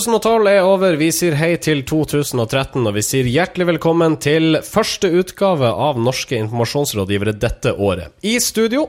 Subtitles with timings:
[0.00, 0.94] 2012 er over.
[0.96, 6.38] Vi sier hei til 2013, og vi sier hjertelig velkommen til første utgave av Norske
[6.40, 8.14] informasjonsrådgivere dette året.
[8.24, 8.86] I studio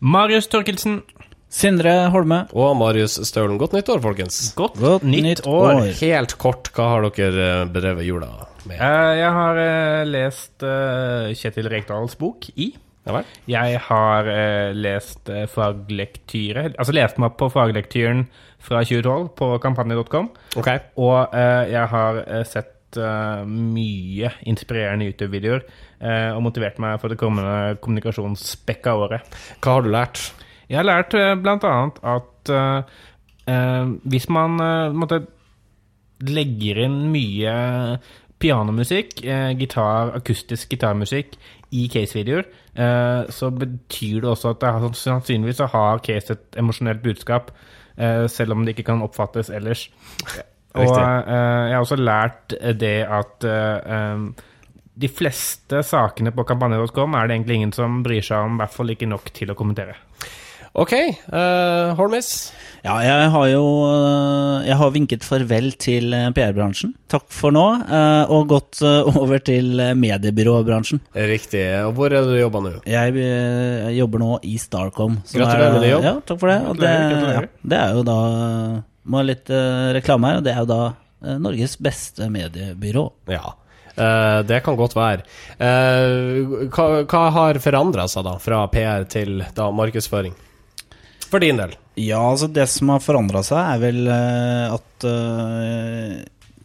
[0.00, 1.00] Marius Torkelsen.
[1.50, 2.42] Sindre Holme.
[2.52, 3.56] og Marius Staulen.
[3.58, 4.52] Godt nyttår, folkens.
[4.54, 5.80] Godt, Godt nytt, nytt år.
[5.80, 5.88] år.
[5.98, 8.28] Helt kort, hva har dere eh, bedrevet jula
[8.68, 8.76] med?
[8.76, 10.62] Eh, jeg har eh, lest
[11.40, 12.68] Kjetil Rekdals bok I.
[13.08, 13.22] Ja?
[13.48, 18.26] Jeg har eh, lest eh, faglektyre Altså lest meg opp på faglektyren
[18.60, 20.28] fra 2012 på kampanje.com.
[20.60, 20.82] Okay.
[21.00, 27.12] Og eh, jeg har eh, sett eh, mye inspirerende YouTube-videoer eh, og motivert meg for
[27.12, 29.40] det kommende kommunikasjonsspekka året.
[29.64, 30.20] Hva har du lært?
[30.68, 32.56] Jeg har lært eh, annet at
[33.50, 34.54] hvis man
[34.96, 35.16] måtte
[36.22, 37.54] legger inn mye
[38.40, 39.20] pianomusikk,
[39.58, 41.34] gitar, akustisk gitarmusikk
[41.70, 47.50] i case-videoer, eh, så betyr det også at det sannsynligvis har case et emosjonelt budskap,
[47.96, 49.88] eh, selv om det ikke kan oppfattes ellers.
[50.74, 53.46] Og eh, jeg har også lært det at
[55.00, 58.74] de fleste sakene på kampanje.com er det egentlig ingen som bryr seg om, i hvert
[58.74, 59.96] fall ikke nok til å kommentere.
[60.78, 60.92] Ok,
[61.34, 62.52] uh, Holmis.
[62.84, 66.94] Ja, jeg har jo øh, Jeg har vinket farvel til øh, PR-bransjen.
[67.10, 71.02] Takk for nå, uh, og gått over til mediebyråbransjen.
[71.12, 71.64] Riktig.
[71.84, 72.72] Og hvor er det du jobber nå?
[72.88, 75.18] Jeg øh, jobber nå i Starcom.
[75.26, 76.06] som Gratulerer er- med ny jobb.
[76.06, 76.58] Ja, takk for det.
[76.70, 76.92] Og det,
[77.34, 77.42] ja,
[77.74, 78.18] det er jo da
[79.10, 80.82] Må ha litt uh, reklame her, og det er jo da
[81.40, 83.02] Norges beste mediebyrå.
[83.28, 83.50] Ja.
[83.98, 85.26] Uh, det kan godt være.
[85.58, 90.32] Uh, hva, hva har forandra seg da, fra PR til da markedsføring?
[91.30, 91.76] For din del.
[92.00, 96.20] Ja, altså det som har forandra seg, er vel eh, at eh,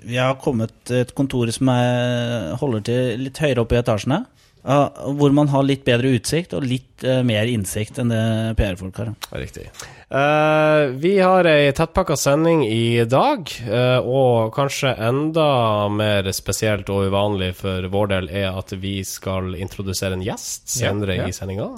[0.06, 4.26] vi har kommet til et kontor som er, holder til litt høyere oppe i etasjene.
[4.66, 4.78] ja,
[5.18, 8.22] hvor man har litt bedre utsikt og litt uh, mer innsikt enn det
[8.58, 9.12] PR-folk har.
[9.38, 9.68] Riktig.
[10.10, 15.50] Uh, vi har ei tettpakka sending i dag, uh, og kanskje enda
[15.94, 21.20] mer spesielt og uvanlig for vår del er at vi skal introdusere en gjest senere
[21.20, 21.30] Ja, ja.
[21.30, 21.70] i sendinga.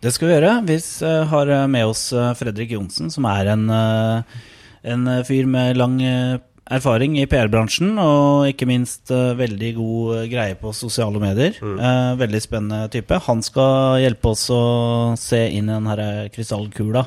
[0.00, 0.52] Det skal vi gjøre.
[0.64, 4.22] Vi eh, har med oss eh, Fredrik Johnsen, som er en, eh,
[4.94, 6.38] en eh, fyr med lang eh,
[6.70, 11.52] erfaring i PR-bransjen, og ikke minst eh, veldig god eh, greie på sosiale medier.
[11.60, 11.78] Mm.
[12.20, 13.18] veldig spennende type.
[13.26, 14.62] Han skal hjelpe oss å
[15.20, 16.02] se inn i den her
[16.32, 17.02] krystallkula.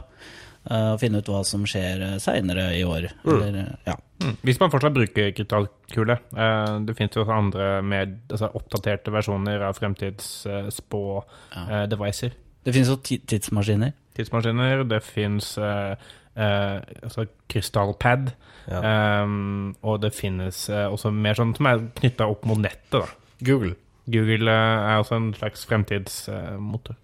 [0.70, 3.10] eh, Og finne ut hva som skjer seinere i år.
[3.26, 3.96] Eller, eh, ja.
[4.24, 4.36] Mm.
[4.46, 6.16] Hvis man fortsatt bruker krystallkule.
[6.38, 12.32] Eh, det finnes jo også andre mer altså oppdaterte versjoner av fremtidsspå-devicer.
[12.64, 13.94] Det finnes jo tidsmaskiner.
[14.18, 14.84] Tidsmaskiner.
[14.88, 15.94] Det fins uh,
[16.38, 18.34] uh, altså krystallpad.
[18.72, 23.02] Um, og det finnes uh, også mer sånn som er knytta opp mot nettet.
[23.02, 23.08] da.
[23.44, 23.76] Google.
[24.04, 26.98] Google er også en slags fremtidsmotor.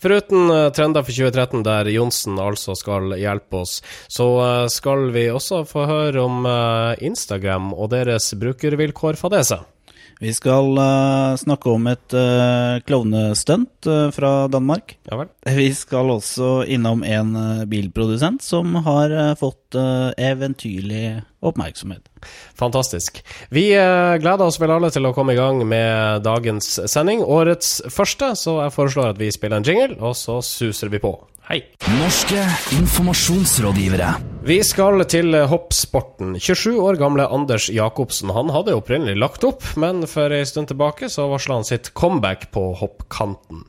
[0.00, 4.28] Foruten trender for 2013, der Johnsen altså skal hjelpe oss, så
[4.72, 6.48] skal vi også få høre om
[7.04, 9.68] Instagram og deres brukervilkår seg.
[10.20, 14.94] Vi skal uh, snakke om et uh, klovnestunt uh, fra Danmark.
[15.10, 15.28] Ja vel?
[15.58, 17.36] Vi skal også innom en
[17.68, 22.08] bilprodusent som har fått eventyrlig oppmerksomhet.
[22.58, 23.20] Fantastisk.
[23.54, 27.22] Vi gleder oss vel alle til å komme i gang med dagens sending.
[27.22, 31.14] Årets første, så jeg foreslår at vi spiller en jingle, og så suser vi på.
[31.46, 31.60] Hei!
[32.00, 32.40] Norske
[32.74, 34.08] informasjonsrådgivere.
[34.42, 36.32] Vi skal til hoppsporten.
[36.42, 41.06] 27 år gamle Anders Jacobsen han hadde opprinnelig lagt opp, men for en stund tilbake
[41.06, 43.62] så varsla han sitt comeback på hoppkanten.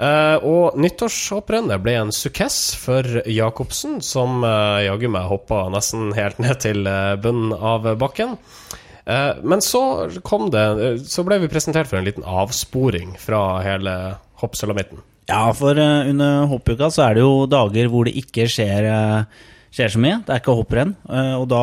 [0.00, 6.40] Uh, og nyttårshopprennet ble en sukkess for Jacobsen, som uh, jaggu meg hoppa nesten helt
[6.40, 8.38] ned til uh, bunnen av bakken.
[9.04, 10.62] Men så kom det
[11.10, 13.96] Så ble vi presentert for en liten avsporing fra hele
[14.38, 15.02] hoppsulamitten.
[15.30, 19.48] Ja, for eh, under hoppuka så er det jo dager hvor det ikke skjer, eh,
[19.72, 20.20] skjer så mye.
[20.26, 20.94] Det er ikke hopprenn.
[21.08, 21.62] eh, og da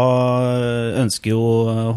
[1.04, 1.44] ønsker jo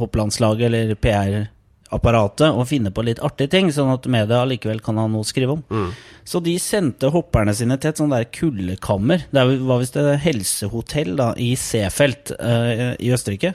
[0.00, 5.06] hopplandslaget eller PR-apparatet å finne på litt artige ting, sånn at media allikevel kan ha
[5.06, 5.62] noe å skrive om.
[6.24, 9.24] Så de sendte hopperne sine til et sånt der kuldekammer.
[9.34, 12.30] Det var visst et helsehotell da, i Seefeld
[13.02, 13.54] i Østerrike.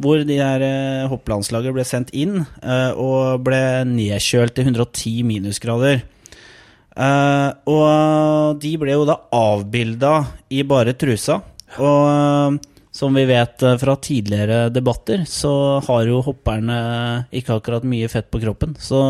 [0.00, 2.40] Hvor de der hopplandslaget ble sendt inn
[2.96, 3.60] og ble
[3.90, 6.02] nedkjølt til 110 minusgrader.
[6.96, 10.14] Eh, og de ble jo da avbilda
[10.48, 11.42] i bare trusa.
[11.76, 12.56] Og uh,
[12.96, 16.78] som vi vet eh, fra tidligere debatter, så har jo hopperne
[17.36, 18.72] ikke akkurat mye fett på kroppen.
[18.80, 19.02] Så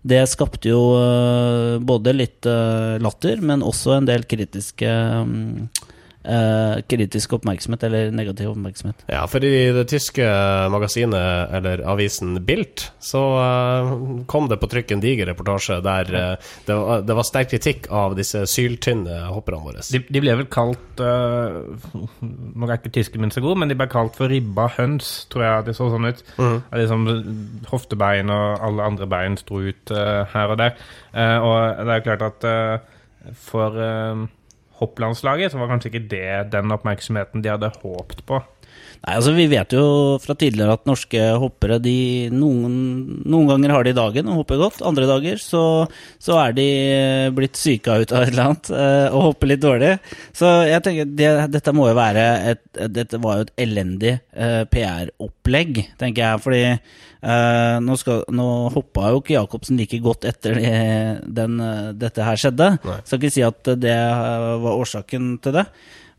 [0.00, 2.48] det skapte jo uh, både litt
[3.04, 5.68] latter, men også en del kritiske mm,
[6.24, 9.04] eh, kritisk oppmerksomhet, eller negativ oppmerksomhet.
[9.06, 10.26] Ja, for i det tyske
[10.72, 13.92] magasinet, eller avisen Bilt, så uh,
[14.30, 17.88] kom det på trykk en diger reportasje der uh, det, var, det var sterk kritikk
[17.94, 19.84] av disse syltynne hopperne våre.
[19.90, 21.60] De, de ble vel kalt uh,
[22.20, 25.46] Nå er ikke tysken min så god, men de ble kalt for ribba høns, tror
[25.46, 26.24] jeg det så sånn ut.
[26.40, 26.56] Mm.
[26.82, 27.08] Liksom
[27.70, 30.76] hoftebein og alle andre bein sto ut her og der.
[31.10, 32.46] Eh, og det er jo klart at
[33.36, 34.26] for uh,
[34.80, 38.40] hopplandslaget så var kanskje ikke det den oppmerksomheten de hadde håpet på.
[39.00, 39.82] Nei, altså Vi vet jo
[40.20, 42.74] fra tidligere at norske hoppere de noen,
[43.24, 44.82] noen ganger har de dagen og hopper godt.
[44.84, 45.62] Andre dager så,
[46.20, 46.66] så er de
[47.36, 49.94] blitt syka ut av et eller annet eh, og hopper litt dårlig.
[50.36, 54.62] Så jeg tenker det, dette må jo være et, Dette var jo et elendig eh,
[54.68, 56.42] PR-opplegg, tenker jeg.
[56.44, 61.56] Fordi eh, nå, skal, nå hoppa jo ikke Jacobsen like godt etter den,
[61.96, 62.74] dette her skjedde.
[62.84, 63.00] Nei.
[63.06, 65.64] Skal ikke si at det eh, var årsaken til det.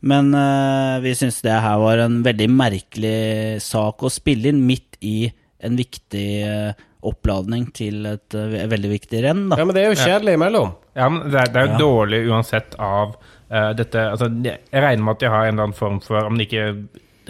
[0.02, 4.98] Men uh, vi syns det her var en veldig merkelig sak å spille inn midt
[5.06, 5.28] i
[5.62, 6.72] en viktig uh,
[7.06, 9.44] oppladning til et uh, veldig viktig renn.
[9.52, 9.60] Da.
[9.60, 10.72] Ja, men det er jo kjedelig imellom.
[10.98, 11.78] Ja, men det er, det er jo Ja.
[11.80, 13.14] dårlig uansett av
[13.48, 16.36] eh, dette altså, Jeg regner med at de har en eller annen form for Om
[16.36, 16.66] de ikke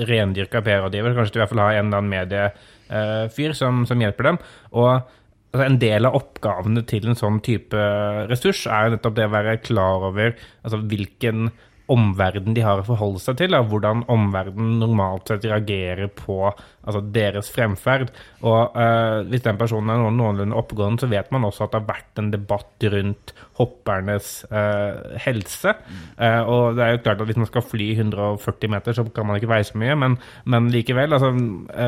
[0.08, 4.30] rendyrker PR-rådgiver, kanskje de i hvert fall har en eller annen mediefyr som, som hjelper
[4.32, 4.38] dem.
[4.72, 7.86] Og altså, en del av oppgavene til en sånn type
[8.32, 10.32] ressurs er jo nettopp det å være klar over
[10.64, 11.52] altså, hvilken
[11.90, 17.02] omverden de har å forholde seg til, og hvordan omverdenen normalt sett reagerer på altså,
[17.14, 18.12] deres fremferd.
[18.46, 21.90] Og uh, hvis den personen er noenlunde oppegående, så vet man også at det har
[21.90, 25.76] vært en debatt rundt hoppernes uh, helse.
[26.16, 29.28] Uh, og det er jo klart at hvis man skal fly 140 meter, så kan
[29.28, 31.34] man ikke veie så mye, men, men likevel, altså,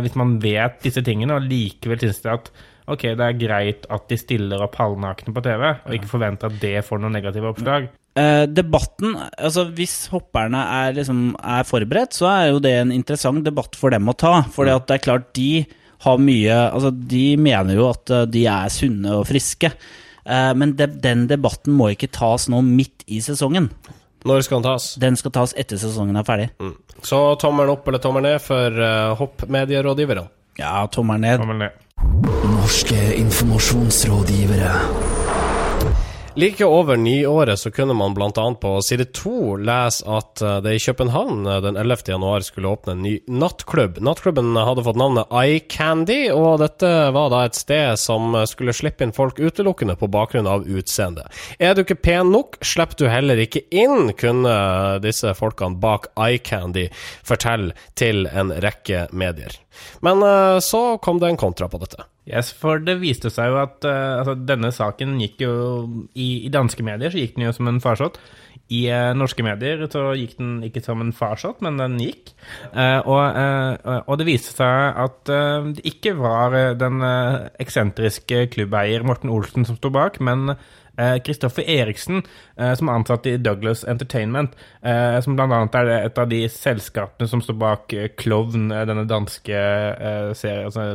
[0.04, 2.54] hvis man vet disse tingene, og likevel syns det at
[2.84, 6.58] Ok, det er greit at de stiller opp halvnakne på TV, og ikke forventer at
[6.60, 7.86] det får noen negative oppslag.
[8.14, 13.42] Eh, debatten, altså Hvis hopperne er, liksom, er forberedt, så er jo det en interessant
[13.42, 14.36] debatt for dem å ta.
[14.54, 15.64] For det er klart de
[16.04, 19.72] har mye Altså De mener jo at eh, de er sunne og friske.
[20.24, 23.68] Eh, men de, den debatten må ikke tas nå midt i sesongen.
[24.24, 24.86] Når skal den tas?
[25.00, 26.48] Den skal tas etter sesongen er ferdig.
[26.62, 26.76] Mm.
[27.04, 30.24] Så tommelen opp eller tommelen ned for uh, hoppmedierådgiverne?
[30.56, 31.42] Ja, tommelen ned.
[31.42, 31.70] Tommel ned.
[32.54, 34.72] Norske informasjonsrådgivere.
[36.36, 38.54] Like over nyåret så kunne man bl.a.
[38.60, 41.96] på side to lese at eh, det i København eh, den 11.
[42.06, 44.00] januar skulle åpne en ny nattklubb.
[44.02, 49.14] Nattklubben hadde fått navnet iCandy, og dette var da et sted som skulle slippe inn
[49.14, 51.22] folk utelukkende på bakgrunn av utseende.
[51.62, 54.56] Er du ikke pen nok, slipper du heller ikke inn, kunne
[55.06, 56.88] disse folkene bak iCandy
[57.22, 59.54] fortelle til en rekke medier.
[60.02, 62.08] Men eh, så kom det en kontra på dette.
[62.24, 65.54] Yes, for det viste seg jo at uh, altså, denne saken gikk jo
[66.16, 68.16] i, I danske medier så gikk den jo som en farsott.
[68.72, 72.32] I uh, norske medier så gikk den ikke som en farsott, men den gikk.
[72.72, 77.04] Uh, og, og det viste seg at det ikke var den
[77.60, 80.56] eksentriske klubbeier Morten Olsen som sto bak, men
[80.94, 82.20] Kristoffer Eriksen,
[82.54, 84.52] som er ansatt i Douglas Entertainment,
[85.26, 85.58] som bl.a.
[85.80, 89.64] er et av de selskapene som står bak Klovn, denne danske
[90.38, 90.86] serien, altså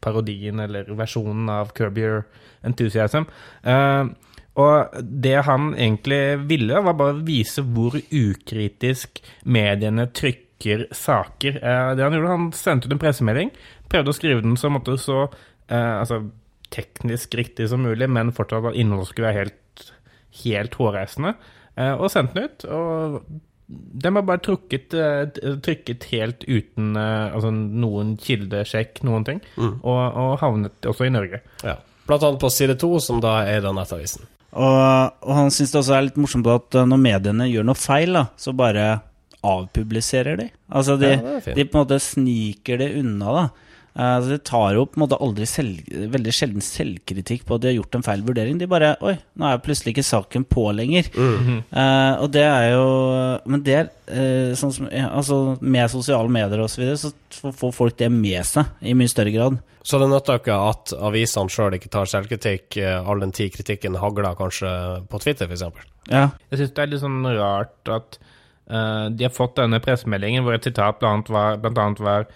[0.00, 2.24] parodien eller versjonen av Curb Your
[2.66, 3.28] Enthusiasm.
[3.66, 4.12] Uh,
[4.56, 11.60] og det han egentlig ville, var bare å vise hvor ukritisk mediene trykker saker.
[11.60, 13.52] Uh, det han gjorde, han sendte ut en pressemelding,
[13.92, 15.26] prøvde å skrive den så, måtte, så
[15.68, 16.24] eh, altså,
[16.74, 19.84] teknisk riktig som mulig, men fortsatt at innholdet skulle være helt,
[20.42, 21.36] helt hårreisende,
[21.76, 22.64] og sendte den ut.
[22.72, 23.20] og
[23.66, 29.98] den har bare trukket, eh, trykket helt uten eh, altså noen kildesjekk, noen ting, og,
[30.06, 31.42] og havnet også i Norge.
[31.66, 31.74] Ja.
[32.06, 34.28] Blant annet på side to, som da er den Nettavisen.
[34.56, 37.78] Og, og han syns det også er litt morsomt at eh, når mediene gjør noe
[37.78, 38.86] feil, da, så bare
[39.46, 40.48] avpubliserer de.
[40.70, 43.46] Altså de, Ja, de på en måte sniker det unna, da.
[43.96, 45.78] Eh, Altså de tar jo på en måte aldri selv,
[46.12, 48.58] veldig sjelden selvkritikk på at de har gjort en feil vurdering.
[48.60, 51.08] De bare Oi, nå er plutselig ikke saken på lenger.
[51.16, 52.84] Eh, og det er jo
[53.48, 57.12] Men det er eh, sånn som ja, Altså med sosiale medier og så videre, så
[57.56, 59.58] får- folk det med seg i mye større grad.
[59.86, 62.76] Så det nytter ikke at avisene sjøl ikke tar selvkritikk,
[63.06, 64.70] all den tid kritikken hagler kanskje
[65.08, 65.62] på Twitter, f.eks.
[66.10, 66.24] Ja.
[66.50, 68.18] Jeg syns det er litt sånn rart at
[68.70, 72.26] uh, de har fått denne pressemeldingen hvor et sitat blant annet var, blant annet var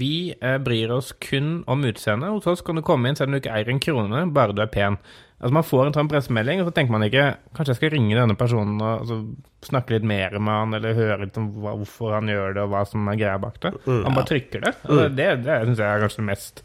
[0.00, 2.32] Vi eh, bryr oss kun om utseendet.
[2.32, 4.62] Hos oss kan du komme inn selv om du ikke eier en krone, bare du
[4.64, 4.96] er pen.
[5.40, 7.22] Altså Man får en sånn pressemelding, og så tenker man ikke
[7.56, 9.16] Kanskje jeg skal ringe denne personen og altså,
[9.64, 12.74] snakke litt mer med han, eller høre litt om hva, hvorfor han gjør det, og
[12.74, 13.72] hva som er greia bak det.
[13.88, 14.74] Han bare trykker det.
[14.84, 16.62] Altså, det det syns jeg er kanskje mest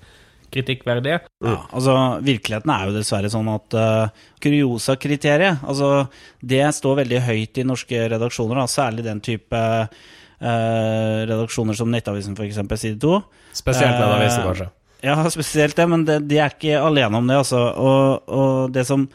[0.55, 1.21] kritikkverdige.
[1.43, 6.05] Ja, altså Virkeligheten er jo dessverre sånn at uh, Kuriosa-kriteriet altså,
[6.39, 10.05] Det står veldig høyt i norske redaksjoner, da, særlig den type uh,
[10.41, 13.21] redaksjoner som Nettavisen, f.eks., side 2.
[13.55, 14.67] Spesielt Nettavisen, Eh, kanskje.
[15.05, 17.61] Ja, spesielt det, men det, de er ikke alene om det, altså.
[17.75, 19.07] Og, og det som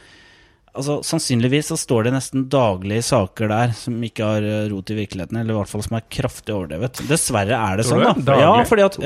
[0.70, 5.00] Altså, Sannsynligvis så står det nesten daglig saker der som ikke har eh, rot i
[5.00, 7.00] virkeligheten, eller i hvert fall som er kraftig overdrevet.
[7.10, 8.36] Dessverre er det sånn, da.
[8.38, 9.00] Ja, fordi at,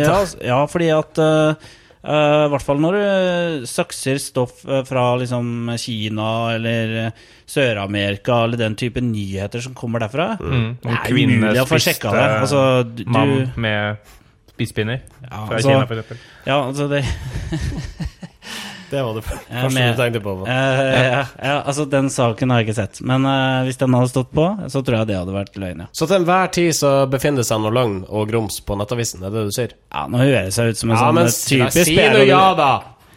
[0.44, 1.72] ja, fordi at eh, eh,
[2.04, 8.60] I hvert fall når du sakser stoff eh, fra liksom Kina eller eh, Sør-Amerika eller
[8.60, 10.34] den type nyheter som kommer derfra.
[10.40, 10.66] Mm.
[10.82, 12.26] Det er umulig å få sjekka det.
[12.42, 14.12] Altså, du, mann med
[14.52, 16.18] spisepinner Ja, fra altså- Kina, for eksempel.
[16.46, 17.04] ja, altså det
[18.90, 20.34] Det var det første du tenkte på.
[20.44, 23.00] Uh, ja, ja, altså Den saken har jeg ikke sett.
[23.06, 25.90] Men uh, hvis den hadde stått på, så tror jeg det hadde vært løgn, ja.
[25.96, 29.32] Så til enhver tid så befinner det seg noe løgn og grums på Nettavisen, er
[29.32, 29.76] det det du sier?
[29.94, 32.72] Ja, Nå høres jeg ut som en Ja, sånn men typisk si nå ja, da!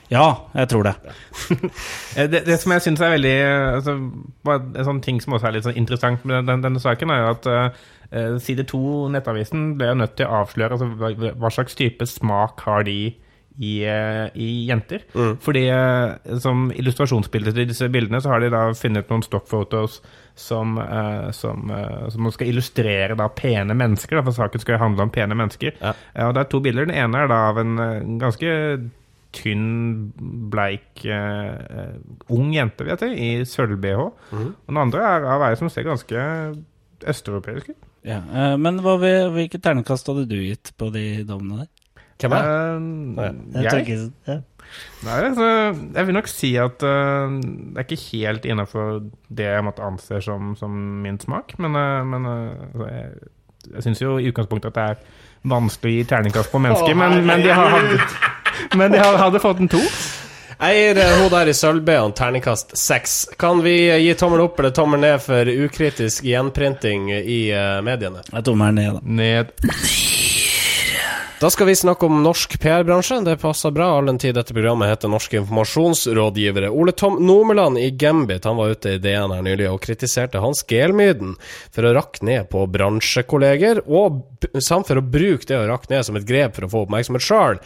[0.07, 0.95] Ja, jeg tror det.
[2.17, 3.33] Eh, Det, det som jeg syns er veldig
[3.77, 3.93] altså,
[4.47, 7.27] En sånn ting som også er litt sånn interessant med den, denne saken, er jo
[7.35, 8.79] at uh, side to
[9.13, 12.97] Nettavisen ble jo nødt til å avsløre altså, hva, hva slags type smak har de
[13.57, 15.03] i, eh, i jenter.
[15.41, 19.99] Fordi eh, som illustrasjonsbilde til disse bildene, så har de da funnet noen stockfotos
[20.37, 21.73] som, eh, som,
[22.13, 25.75] som skal illustrere da pene mennesker, da, for saken skal jo handle om pene mennesker.
[25.81, 25.95] Ja.
[26.27, 26.87] Og det er to bilder.
[26.89, 27.75] Den ene er da av en
[28.21, 28.53] ganske
[29.37, 30.13] tynn,
[30.51, 31.97] bleik, eh,
[32.33, 34.05] ung jente, vet jeg, i sølv-BH.
[34.33, 36.23] Og den andre er av ei som ser ganske
[37.07, 37.83] østeuropeisk ut.
[38.07, 38.21] Ja.
[38.23, 38.95] uh, Men hva,
[39.33, 41.73] hvilket ternekast hadde du gitt på de dommene der?
[42.17, 42.53] Hvem er det?
[43.17, 43.85] Uh, Jeg
[44.27, 44.41] jeg?
[45.05, 45.45] Nei, altså,
[45.95, 50.19] jeg vil nok si at uh, det er ikke helt innafor det jeg måtte anse
[50.25, 53.31] som, som min smak, men, uh, men altså, jeg,
[53.75, 57.21] jeg syns jo i utgangspunktet at det er vanskelig å gi terningkast på mennesker, men,
[57.29, 57.99] men de har hadde,
[58.75, 59.83] men de har, hadde fått en to.
[60.57, 63.17] Jeg gir hun der i sølv-BH-en terningkast seks.
[63.37, 67.43] Kan vi gi tommel opp eller tommel ned for ukritisk gjenprinting i
[67.85, 68.25] mediene?
[68.33, 69.17] Jeg tommelen ned, da.
[69.21, 70.16] Ned.
[71.39, 73.19] Da skal vi snakke om norsk PR-bransje.
[73.21, 76.71] Det passer bra, all den tid dette programmet heter Norske informasjonsrådgivere.
[76.73, 80.63] Ole Tom Nomeland i Gambit han var ute i DN her nylig og kritiserte Hans
[80.65, 81.35] Gelmyden
[81.69, 84.23] for å rakke ned på bransjekolleger, og
[84.65, 87.27] samt for å bruke det å rakke ned som et grep for å få oppmerksomhet
[87.27, 87.61] sjøl.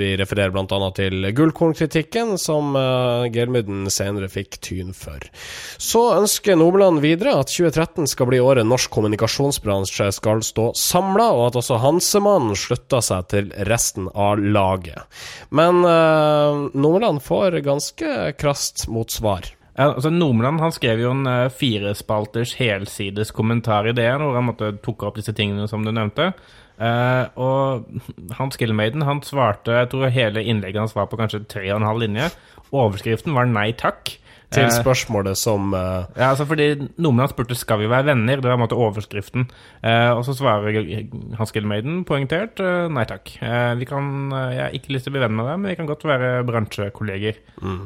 [0.00, 0.90] vi refererer bl.a.
[0.96, 5.28] til Gullkorn-kritikken, som uh, Gelmyden senere fikk tyn for.
[5.76, 11.50] Så ønsker Nomeland videre at 2013 skal bli året norsk kommunikasjonsbransje skal stå samla, og
[11.50, 15.02] at også Hansemann slutta seg til resten av laget.
[15.50, 19.50] Men uh, Nomeland får ganske krast motsvar.
[19.76, 24.76] Altså Nomland han skrev jo en uh, firespalters helsides kommentar i DN, hvor han måtte
[24.84, 26.30] tok opp disse tingene som du nevnte.
[26.76, 31.64] Uh, og Hans Gilmaiden han svarte Jeg tror hele innlegget hans var på kanskje tre
[31.70, 32.30] og en halv linje.
[32.70, 34.18] Overskriften var 'nei takk'.
[34.54, 38.38] Til Eh, spørsmålet som uh, ja, altså fordi Nomeland spurte skal vi være venner.
[38.38, 39.48] Det var en måte overskriften.
[39.82, 43.32] Uh, og så svarer Hans Gilmaiden poengtert uh, nei takk.
[43.80, 45.90] Vi kan, jeg har ikke lyst til å bli venn med deg, men vi kan
[45.90, 47.42] godt være bransjekolleger.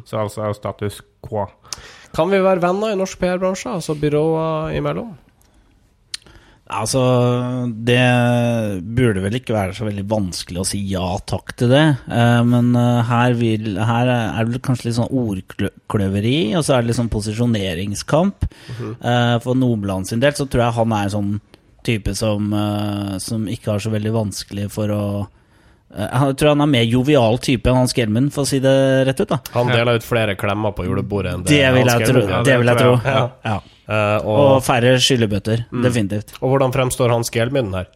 [0.09, 1.47] Så altså status quo.
[2.17, 5.15] Kan vi være venner i norsk PR-bransje, altså byråer imellom?
[6.71, 7.01] Altså,
[7.87, 7.99] det
[8.97, 11.83] burde vel ikke være så veldig vanskelig å si ja takk til det.
[12.07, 16.85] Eh, men eh, her, vil, her er det kanskje litt sånn ordkløveri, og så er
[16.85, 18.47] det litt sånn posisjoneringskamp.
[18.79, 21.35] Eh, for Nomeland sin del så tror jeg han er en sånn
[21.87, 22.51] type som,
[23.25, 25.05] som ikke har så veldig vanskelig for å
[25.97, 28.75] Jeg tror han er mer jovial type enn Hans Gelmund, for å si det
[29.09, 29.31] rett ut.
[29.33, 32.21] da Han deler ut flere klemmer på julebordet enn Det vil Hans jeg tro.
[32.29, 32.93] Ja, Det det vil jeg tro.
[33.09, 33.23] Ja.
[33.49, 33.57] Ja.
[33.91, 35.65] Eh, Og og, færre skyllebøtter.
[35.83, 36.37] Definitivt.
[36.41, 37.89] og hvordan fremstår Hans den her?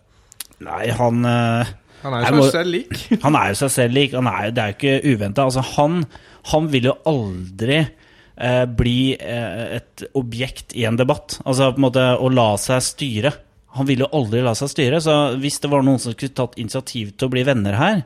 [0.65, 1.65] Nei, han uh,
[2.03, 2.95] Han er jo må- seg selv lik.
[3.25, 4.13] Han er jo seg selv lik.
[4.15, 5.45] Han er, det er jo ikke uventa.
[5.45, 6.05] Altså, han,
[6.51, 11.39] han vil jo aldri uh, bli et objekt i en debatt.
[11.45, 13.35] Altså på en måte å la seg styre.
[13.79, 15.01] Han vil jo aldri la seg styre.
[15.03, 18.03] Så hvis det var noen som skulle tatt initiativ til å bli venner her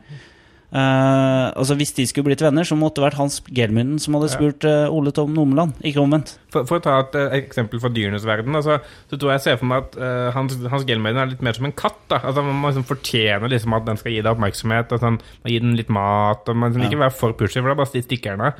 [0.73, 4.31] eh, Altså Hvis de skulle blitt venner, så måtte det vært Hans Gelmynden som hadde
[4.33, 6.35] spurt uh, Ole Tom Nomeland, ikke omvendt.
[6.53, 8.79] For, for å ta et uh, eksempel fra dyrenes verden, altså,
[9.11, 9.99] så tror jeg jeg ser for meg at
[10.35, 12.01] Hans, Hans Gelmeiden er litt mer som en katt.
[12.11, 14.93] da Altså Man må liksom fortjene liksom at den skal gi deg oppmerksomhet.
[14.95, 16.49] og sånn, må gi den litt mat.
[16.49, 18.51] Og Man skal ikke være for pushy, for det er bare de stikkerne.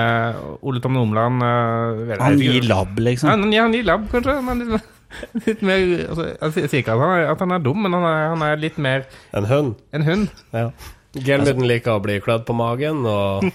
[0.00, 1.42] Eh, Ole Tom Nomeland
[2.20, 3.30] Han gir labb, ja, liksom.
[3.32, 4.36] han, ja, han gir labb, kanskje.
[4.46, 4.88] Men litt,
[5.46, 8.06] litt mer altså, Jeg sier ikke at han, er, at han er dum, men han
[8.06, 9.76] er, han er litt mer En hund?
[9.96, 10.42] en hund.
[10.54, 10.70] Ja.
[11.14, 13.46] Gelmyden liker å bli klødd på magen og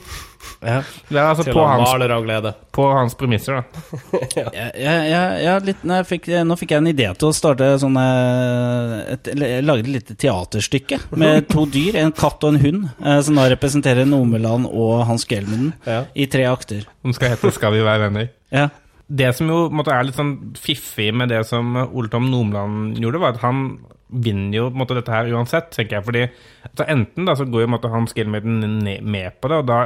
[0.66, 0.80] Ja.
[1.10, 2.52] Det er altså til på å hans, maler av glede.
[2.76, 4.20] på hans premisser, da.
[4.38, 4.46] ja.
[4.86, 7.98] ja, ja jeg, litt, nei, fikk, nå fikk jeg en idé til å starte sånn
[8.00, 13.20] et, eller Lage et lite teaterstykke med to dyr, en katt og en hund, eh,
[13.26, 16.04] som da representerer Nomeland og Hans Gelmuden Ja.
[16.14, 16.86] i tre akter.
[17.02, 18.30] Som skal hete 'Skal vi være venner'.
[18.54, 18.70] Ja.
[19.06, 23.22] Det som jo måtte, er litt sånn fiffig med det som Ole Tom Nomland gjorde,
[23.22, 26.06] var at han vinner jo på en måte, dette her uansett, tenker jeg.
[26.08, 26.24] Fordi
[26.70, 29.80] altså, enten da så går jo en måte, han Gelmeden med på det, og da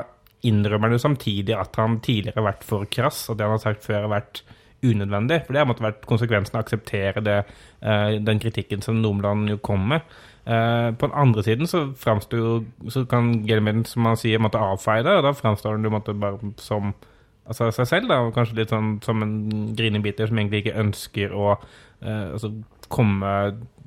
[0.47, 3.63] innrømmer han jo samtidig at han tidligere har vært for krass, og det han har
[3.63, 4.43] sagt før har vært
[4.79, 5.41] unødvendig.
[5.45, 7.37] For det har måttet vært konsekvensen av å akseptere det,
[7.81, 10.01] eh, den kritikken som Nomland jo kom med.
[10.45, 14.57] Eh, på den andre siden så framstår jo Så kan Gelmeden, som han sier, måtte
[14.57, 16.93] avfeie det, og da framstår han jo måtte bare som
[17.45, 21.51] altså seg selv, da, kanskje litt sånn som en grinebiter som egentlig ikke ønsker å
[22.01, 22.53] eh, altså,
[22.91, 23.33] komme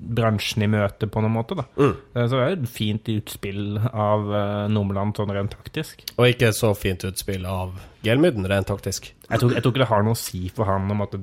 [0.02, 1.56] bransjen i møte på noen måte.
[1.58, 1.66] da.
[1.78, 1.94] Mm.
[2.14, 6.02] Eh, Så det er et fint utspill av uh, Nomeland sånn rent taktisk.
[6.16, 9.12] Og ikke så fint utspill av Gelmyden, rent taktisk.
[9.28, 11.14] Jeg tror, jeg tror ikke det har noe å si for han om at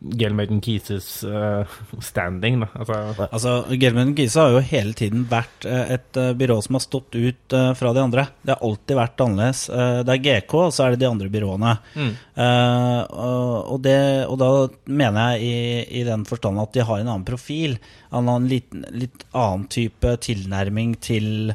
[0.00, 1.68] Gelmaden Keeses uh,
[2.00, 2.60] standing.
[2.62, 2.68] da.
[2.74, 6.84] Altså, Altså, Gelmund Gise har jo hele tiden vært eh, et eh, byrå som har
[6.84, 8.26] stått ut uh, fra de andre.
[8.40, 9.66] Det har alltid vært annerledes.
[9.68, 11.74] Uh, Det er GK, og så er det de andre byråene.
[11.94, 12.14] Mm.
[12.40, 13.98] Eh, og, det,
[14.30, 14.50] og da
[14.88, 17.76] mener jeg i, i den forstand at de har en annen profil.
[18.12, 21.52] En liten, litt annen type tilnærming til,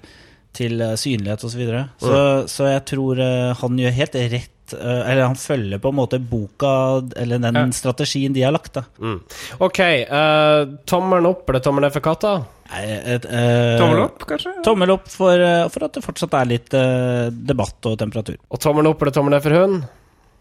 [0.56, 1.56] til eh, synlighet osv.
[1.56, 1.86] Så, videre.
[2.02, 2.20] så
[2.52, 6.18] Så jeg tror eh, han gjør helt rett eh, Eller han følger på en måte
[6.20, 7.66] boka, eller den Ja.
[7.72, 8.74] strategien de har lagt.
[8.74, 9.20] da Mm.
[9.60, 9.80] OK.
[10.10, 12.46] Uh, tommelen opp eller tommelen ned for katta?
[12.72, 12.84] Nei,
[13.16, 14.52] et, eh, Tommel opp, kanskje?
[14.64, 18.38] Tommel opp for, uh, for at det fortsatt er litt eh, debatt og temperatur.
[18.50, 19.84] Og tommelen opp eller tommelen ned for hund?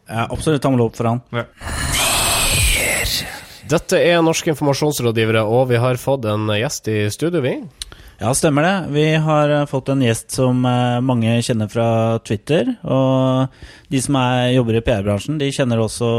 [0.08, 1.20] Ja, absolutt tommel opp for han.
[1.32, 1.44] Ja.
[3.68, 7.54] Dette er Norske informasjonsrådgivere, og vi har fått en gjest i studio, vi.
[8.18, 8.86] Ja, stemmer det.
[8.94, 11.86] Vi har eh, fått en gjest som eh, mange kjenner fra
[12.22, 12.76] Twitter.
[12.86, 13.50] Og
[13.90, 16.10] de som er, jobber i PR-bransjen, de kjenner også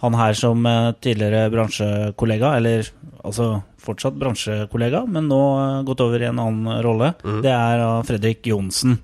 [0.00, 2.54] han her som eh, tidligere bransjekollega.
[2.56, 2.88] Eller
[3.20, 5.42] altså fortsatt bransjekollega, men nå
[5.84, 7.12] gått over i en annen rolle.
[7.44, 8.96] Det er Fredrik Johnsen.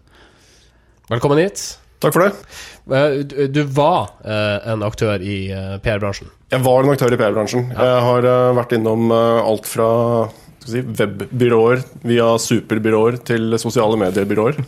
[1.12, 1.60] Velkommen hit.
[2.00, 3.48] Takk for det.
[3.52, 5.50] Du, var en aktør i
[5.84, 6.30] PR-bransjen.
[6.48, 7.66] Jeg var en aktør i PR-bransjen.
[7.76, 9.90] Jeg har vært innom alt fra
[10.66, 14.60] si, webbyråer via superbyråer til sosiale mediebyråer.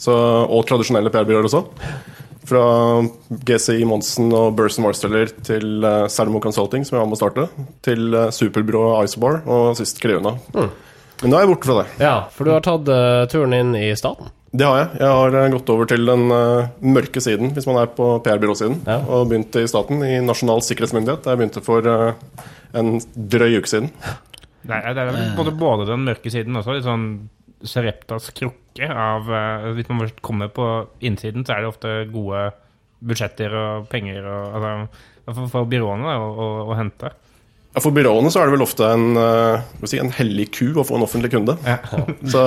[0.00, 0.14] Så,
[0.46, 1.64] og tradisjonelle PR-byråer også.
[2.46, 2.62] Fra
[3.48, 7.48] GCI Monsen og Burson Marsteller til uh, Sermo Consulting, som jeg var med å starte,
[7.82, 10.36] til uh, superbyrået Icebar og sist Creuna.
[10.54, 11.86] Men nå er jeg borte fra det.
[12.04, 14.30] Ja, for du har tatt uh, turen inn i staten.
[14.56, 14.90] Det har jeg.
[15.02, 18.78] Jeg har eh, gått over til den eh, mørke siden, hvis man er på PR-byråsiden,
[18.86, 19.00] Ja.
[19.04, 21.24] og begynt i staten, i Nasjonal sikkerhetsmyndighet.
[21.26, 22.46] Der jeg begynte for eh,
[22.78, 22.94] en
[23.34, 23.90] drøy uke siden.
[24.66, 27.08] Nei, det er vel både, både den mørke siden også, litt sånn
[27.66, 30.66] Sareptas krukke av eh, Hvis man først kommer på
[31.06, 32.50] innsiden, så er det ofte gode
[33.06, 34.72] budsjetter og penger og altså,
[35.26, 37.12] for, for byråene da, å, å, å hente.
[37.76, 40.84] Ja, For byråene så er det vel ofte en, eh, si, en hellig ku å
[40.86, 41.58] få en offentlig kunde.
[42.32, 42.44] Så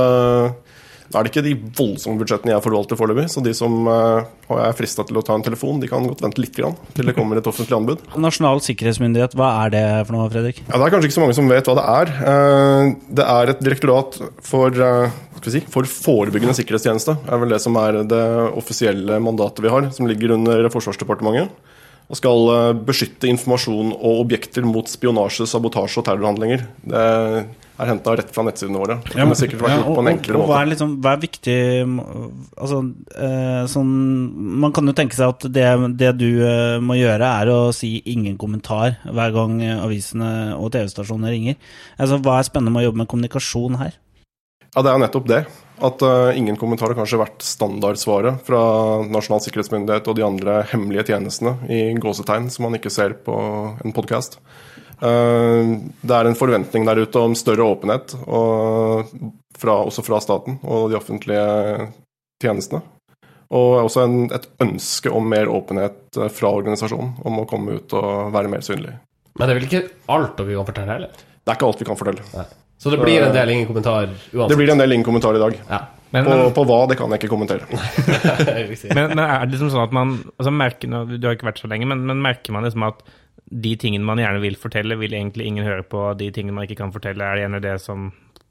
[1.09, 3.25] da er det ikke de voldsomme budsjettene jeg forvalter foreløpig.
[3.33, 4.27] Så de som eh,
[4.59, 7.15] er frista til å ta en telefon, de kan godt vente litt grann, til det
[7.17, 8.03] kommer et offentlig anbud.
[8.27, 10.61] Nasjonal sikkerhetsmyndighet, hva er det for noe, Fredrik?
[10.67, 12.13] Ja, Det er kanskje ikke så mange som vet hva det er.
[12.33, 15.17] Eh, Det er et direktorat for, eh,
[15.49, 17.17] si, for forebyggende sikkerhetstjeneste.
[17.25, 18.23] er vel det som er det
[18.59, 21.49] offisielle mandatet vi har, som ligger under Forsvarsdepartementet.
[22.09, 26.63] Og skal eh, beskytte informasjon og objekter mot spionasje, sabotasje og terrorhandlinger.
[26.89, 27.03] Det
[27.79, 28.97] er henta rett fra nettsidene våre.
[29.05, 30.63] Det kunne sikkert vært gjort på en enklere og hva måte.
[30.63, 31.57] er, liksom, hva er viktig
[32.57, 32.81] altså,
[33.27, 33.93] eh, sånn,
[34.65, 35.67] Man kan jo tenke seg at det,
[36.01, 41.31] det du eh, må gjøre, er å si ingen kommentar hver gang avisene og TV-stasjonene
[41.35, 41.61] ringer.
[42.01, 43.99] Altså, hva er spennende med å jobbe med kommunikasjon her?
[44.73, 45.43] Ja, det er nettopp det.
[45.79, 48.61] At uh, ingen kommentar har kanskje vært standardsvaret fra
[49.07, 53.37] Nasjonal sikkerhetsmyndighet og de andre hemmelige tjenestene i gåsetegn som man ikke ser på
[53.79, 54.41] en podkast.
[54.99, 59.07] det er en forventning der ute om større åpenhet, og
[59.55, 61.87] fra, også fra staten og de offentlige
[62.43, 62.81] tjenestene.
[63.49, 67.95] Og også en, et ønske om mer åpenhet eh, fra organisasjonen, om å komme ut
[67.97, 68.93] og være mer synlig.
[69.39, 71.23] Men det er vel ikke alt vi kan fortelle heller?
[71.39, 72.45] Det er ikke alt vi kan fortelle.
[72.79, 74.49] Så det blir en del ingen kommentar uansett?
[74.49, 75.57] Det blir en del ingen kommentar i dag.
[75.67, 75.79] Ja.
[76.09, 77.67] Men, På, men, på hva, det kan jeg ikke kommentere.
[78.95, 81.69] Men, men er det liksom sånn at man altså merker, Du har ikke vært så
[81.69, 83.03] lenge, men, men merker man liksom at
[83.49, 86.07] de tingene man gjerne vil fortelle, vil egentlig ingen høre på?
[86.17, 88.09] De tingene man ikke kan fortelle, er det gjerne det som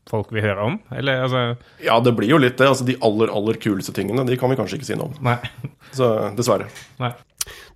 [0.09, 0.79] folk vil høre om?
[0.95, 1.43] Eller altså
[1.85, 2.69] Ja, det blir jo litt det.
[2.71, 5.19] Altså, de aller, aller kuleste tingene, de kan vi kanskje ikke si noe om.
[5.27, 5.39] Nei.
[5.97, 6.71] Så dessverre.
[7.03, 7.13] nei.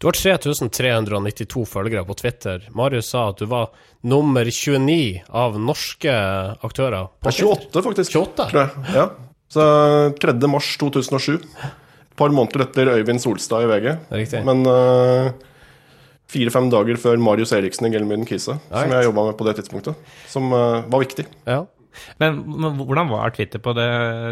[0.02, 2.64] Du har 3392 følgere på Twitter.
[2.74, 3.68] Marius sa at du var
[4.02, 6.14] nummer 29 av norske
[6.66, 7.06] aktører.
[7.22, 8.16] på Det er 28, faktisk.
[8.16, 8.46] 28?
[8.50, 8.96] Tror jeg.
[8.96, 9.04] Ja.
[9.54, 9.66] Så
[10.24, 10.34] 3.
[10.50, 11.36] mars 2007.
[11.36, 13.86] Et par måneder etter Øyvind Solstad i VG.
[14.10, 14.42] Riktig.
[14.48, 15.30] Men uh,
[16.34, 20.10] fire-fem dager før Marius Eriksen i Gelmyden Kise, som jeg jobba med på det tidspunktet,
[20.34, 21.28] som uh, var viktig.
[21.46, 21.60] Ja.
[22.22, 23.88] Men, men hvordan var Twitter på det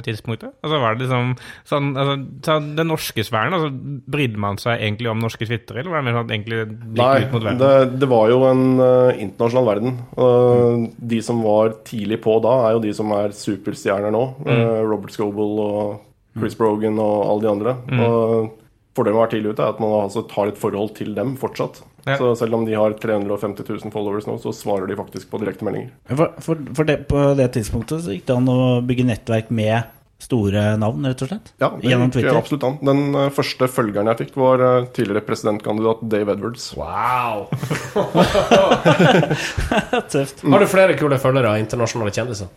[0.06, 0.54] tidspunktet?
[0.64, 1.34] Altså var det liksom
[1.68, 3.70] sånn, altså, så Den norske sfæren, altså,
[4.10, 6.60] brydde man seg egentlig om norske twittere, eller var det mer sånn at egentlig
[7.00, 7.62] Nei, ut mot verden?
[7.62, 9.98] det, det var jo en uh, internasjonal verden.
[10.20, 14.24] Og de som var tidlig på da, er jo de som er superstjerner nå.
[14.46, 17.76] Eh, Robert Scoble og Chris Brogan og alle de andre.
[18.00, 18.56] Og
[18.96, 21.36] Fordelen med å være tidlig ute er at man altså tar et forhold til dem
[21.38, 21.78] fortsatt.
[22.06, 22.16] Ja.
[22.16, 25.92] Så selv om de har 350 000 followers nå, så svarer de faktisk på direktemeldinger.
[26.10, 29.96] For, for, for det, på det tidspunktet så gikk det an å bygge nettverk med
[30.20, 31.52] store navn, rett og slett?
[31.62, 32.36] Ja, det gikk Twitter?
[32.36, 32.74] absolutt an.
[32.84, 36.66] Den eh, første følgeren jeg fikk, var eh, tidligere presidentkandidat Dave Edwards.
[36.76, 37.48] Wow!
[40.12, 40.44] Tøft.
[40.44, 42.52] Har du flere kule følgere av internasjonale kjendiser?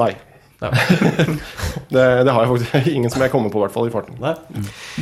[0.00, 0.14] Nei.
[0.60, 0.70] Ja.
[1.94, 4.18] det, det har jeg faktisk ingen som jeg kommer på, i hvert fall i farten.
[4.20, 4.34] Nei?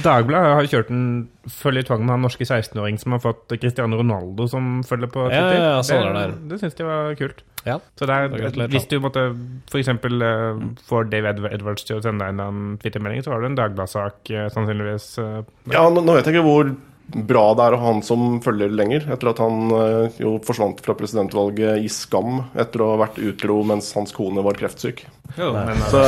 [0.04, 1.04] Dagbladet har kjørt en
[1.48, 5.58] føljetvang med han norske 16-åring som har fått Cristiano Ronaldo som følger på Twitter.
[5.58, 6.40] ja, ja, sånn det det.
[6.52, 7.42] det syns de var kult.
[7.66, 7.78] Ja.
[7.98, 9.24] Så det er, hvis du måtte
[9.68, 13.48] for eksempel eh, får Dave Edwards til å sende deg en Twitter-melding, så har du
[13.50, 15.08] en Dagbladet-sak eh, sannsynligvis.
[15.24, 15.40] eh,
[15.74, 16.70] Ja, nå, nå vet jeg ikke hvor
[17.08, 20.80] bra det er å ha han som følger lenger, etter at han eh, jo forsvant
[20.84, 25.06] fra presidentvalget i skam etter å ha vært utro mens hans kone var kreftsyk.
[25.38, 26.02] jo, men, eh, Så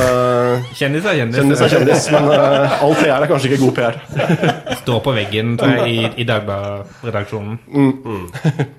[0.77, 1.41] kjendis er kjendis.
[1.41, 3.97] kjendis er kjendis, men uh, all PR er kanskje ikke god PR.
[4.83, 7.59] Stå på veggen jeg, i, i Dagbladet-redaksjonen.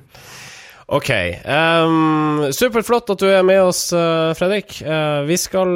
[0.91, 1.07] Ok.
[1.47, 4.81] Um, Superflott at du er med oss, uh, Fredrik.
[4.83, 5.71] Uh, vi skal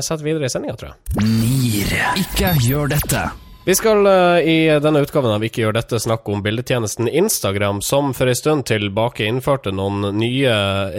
[0.00, 1.26] sette videre i sendinga, tror jeg.
[1.28, 1.98] NIR.
[2.24, 3.26] Ikke gjør dette.
[3.66, 8.12] Vi skal eh, i denne utgaven av Ikke gjør dette snakke om bildetjenesten Instagram, som
[8.14, 10.52] for en stund tilbake innførte noen nye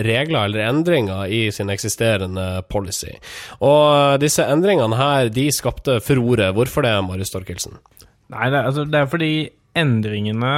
[0.03, 3.13] regler eller endringer i sin eksisterende policy.
[3.63, 6.51] Og disse endringene her, de skapte furore.
[6.59, 7.79] Hvorfor det, Marius Torkelsen?
[8.35, 9.33] Nei, det, altså, det er fordi
[9.79, 10.53] endringene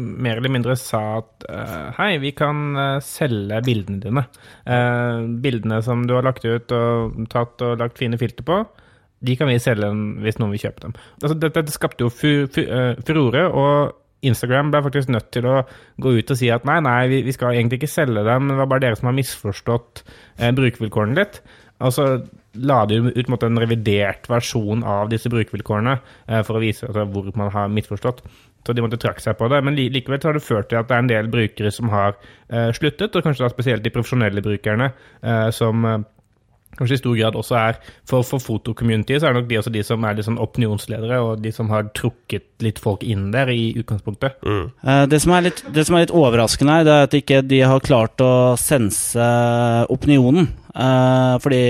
[0.00, 4.28] mer eller mindre sa at uh, hei, vi kan eh, selge bildene dine.
[5.44, 8.62] Bildene som du har lagt ut og tatt og lagt fine filter på,
[9.20, 9.90] de kan vi selge
[10.24, 10.98] hvis noen vil kjøpe dem.
[11.20, 15.62] Altså, dette, dette skapte jo eh, furore, og Instagram ble faktisk nødt til å
[16.00, 18.58] gå ut og si at nei, nei, vi, vi skal egentlig ikke selge dem, det
[18.58, 21.40] var bare dere som har misforstått eh, brukervilkårene litt.
[21.80, 22.06] Og så
[22.60, 27.06] la de ut måtte, en revidert versjon av disse brukervilkårene eh, for å vise altså,
[27.08, 28.22] hvor man har misforstått.
[28.66, 29.62] Så de måtte trakke seg på det.
[29.64, 32.16] Men likevel har det ført til at det er en del brukere som har
[32.50, 36.02] eh, sluttet, og kanskje da spesielt de profesjonelle brukerne eh, som eh,
[36.80, 39.72] kanskje i stor grad også er For, for fotocommunity så er det nok de også
[39.74, 43.52] de som er litt sånn opinionsledere, og de som har trukket litt folk inn der
[43.52, 44.40] i utgangspunktet.
[44.42, 44.66] Mm.
[45.10, 47.62] Det som, er litt, det som er litt overraskende her, det er at ikke de
[47.62, 49.30] har klart å sense
[49.92, 50.50] opinionen.
[50.74, 51.62] Eh, fordi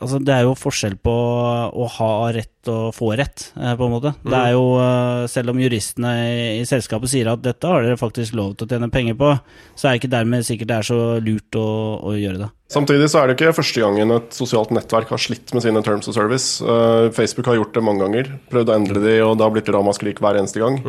[0.00, 3.92] altså, det er jo forskjell på å ha rett og få rett, eh, på en
[3.94, 4.12] måte.
[4.22, 6.12] Det er jo, eh, selv om juristene
[6.60, 9.32] i, selskapet sier at dette har dere faktisk lov til å tjene penger på,
[9.74, 11.68] så er det ikke dermed sikkert det er så lurt å,
[12.10, 12.50] å gjøre det.
[12.68, 16.10] Samtidig så er det ikke første gangen et sosialt nettverk har slitt med sine terms
[16.10, 16.60] of service.
[16.60, 19.72] Eh, Facebook har gjort det mange ganger, prøvd å endre de, og det har blitt
[19.72, 20.82] ramaskrik hver eneste gang.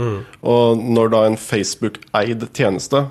[0.43, 3.07] Og når da en Facebook-eid tjeneste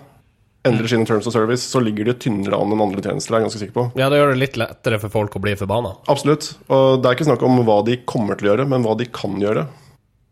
[0.70, 3.48] endrer sine terms of service, så ligger de tynnere an enn andre tjenester, er jeg
[3.48, 3.88] ganske sikker på.
[4.00, 5.96] Ja, det gjør det litt lettere for folk å bli forbanna.
[6.12, 6.52] Absolutt.
[6.68, 9.08] Og det er ikke snakk om hva de kommer til å gjøre, men hva de
[9.12, 9.68] kan gjøre.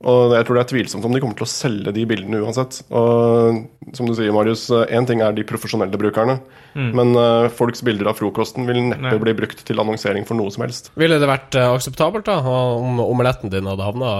[0.04, 2.82] Og jeg tror det er tvilsomt om de kommer til å selge de bildene uansett.
[2.92, 6.36] Og som du sier, Marius, én ting er de profesjonelle brukerne,
[6.76, 9.22] men uh, folks bilder av frokosten vil neppe Nei.
[9.22, 10.92] bli brukt til annonsering for noe som helst.
[11.00, 14.12] Ville det vært eh, akseptabelt da, om omeletten din hadde havna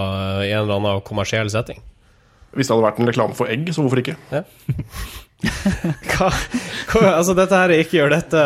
[0.47, 1.77] i en eller annen kommersiell setting?
[2.57, 4.17] Hvis det hadde vært en reklame for egg, så hvorfor ikke?
[6.11, 6.31] Hva,
[6.89, 8.41] hvor, altså, dette her er ikke gjør dette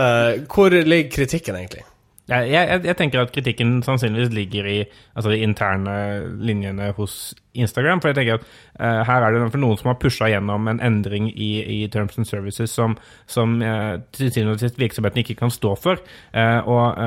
[0.52, 1.86] Hvor ligger kritikken, egentlig?
[2.32, 4.76] Jeg, jeg, jeg tenker at kritikken sannsynligvis ligger i
[5.16, 5.96] altså, de interne
[6.40, 8.00] linjene hos Instagram.
[8.00, 8.46] For jeg tenker at
[8.80, 12.30] uh, her er det noen som har pusha gjennom en endring i, i Terms and
[12.30, 12.96] Services som,
[13.28, 16.00] som uh, til syvende og sist virksomheten ikke kan stå for.
[16.32, 17.02] Uh, og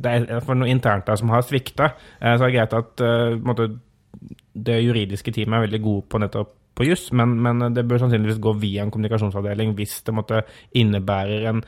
[0.00, 1.92] det er for noe internt der som har svikta.
[2.22, 3.04] så er det greit at
[3.44, 3.68] på
[4.54, 8.40] det juridiske teamet er veldig gode på nettopp på juss, men, men det bør sannsynligvis
[8.42, 10.42] gå via en kommunikasjonsavdeling hvis det måtte
[10.78, 11.64] innebærer en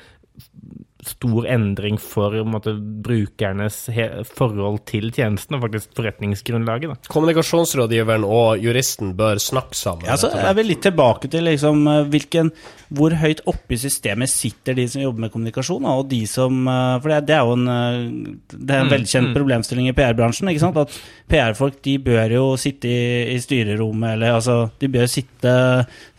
[1.02, 4.04] stor endring for måte, brukernes he
[4.38, 6.92] forhold til tjenesten, og faktisk forretningsgrunnlaget.
[6.92, 7.10] Da.
[7.10, 10.06] Kommunikasjonsrådgiveren og juristen bør snakke sammen.
[10.06, 12.52] Ja, altså, jeg vil litt tilbake til liksom, eh, hvilken,
[12.94, 17.00] hvor høyt oppe i systemet sitter de som jobber med kommunikasjon, og de som eh,
[17.02, 20.52] For det, er- det er jo en, eh, det er en velkjent problemstilling i PR-bransjen.
[20.54, 25.50] At PR-folk de bør jo sitte i, i styrerommet, eller altså De bør sitte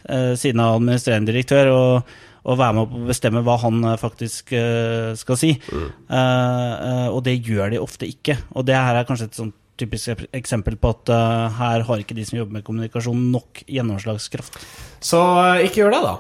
[0.10, 2.14] eh, siden av administrerende direktør, og,
[2.44, 5.54] og være med å bestemme hva han eh, faktisk eh, skal si.
[5.56, 8.38] Eh, eh, og det gjør de ofte ikke.
[8.58, 12.14] Og det her er kanskje et sånt typisk eksempel på at uh, her har ikke
[12.18, 14.60] de som jobber med kommunikasjon, nok gjennomslagskraft.
[15.02, 16.14] Så uh, ikke gjør det, da.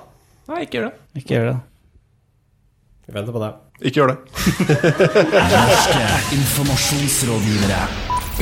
[0.49, 1.21] Nei, ikke gjør det.
[1.21, 1.57] Ikke gjør det.
[3.03, 3.51] Vi venter på det.
[3.83, 4.17] Ikke gjør det.
[5.53, 6.07] Norske
[6.39, 7.83] informasjonsrådgivere.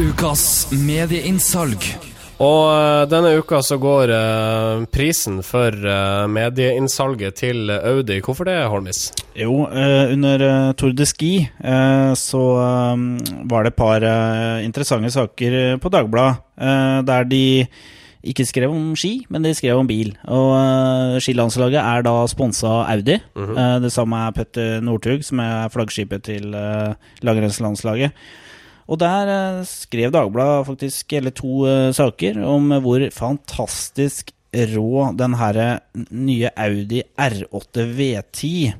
[0.07, 0.45] Ukas
[0.85, 2.10] medieinnsalg.
[2.41, 8.17] Og eh, denne uka så går eh, prisen for eh, medieinnsalget til Audi.
[8.25, 9.11] Hvorfor det, Holmis?
[9.37, 12.43] Jo, eh, under eh, Tour de Ski eh, så
[13.45, 14.05] var det et par
[14.65, 16.41] interessante saker på Dagbladet,
[17.07, 17.43] der de
[18.21, 20.11] ikke skrev om ski, men de skrev om bil.
[20.29, 23.17] Og skilandslaget er da sponsa av Audi.
[23.37, 26.55] Eh, det samme er Petter Northug, som er flaggskipet til
[27.25, 28.17] langrennslandslaget.
[28.91, 35.37] Og der eh, skrev Dagbladet faktisk hele to eh, saker om hvor fantastisk rå den
[35.39, 35.59] her
[36.11, 38.73] nye Audi R8 V10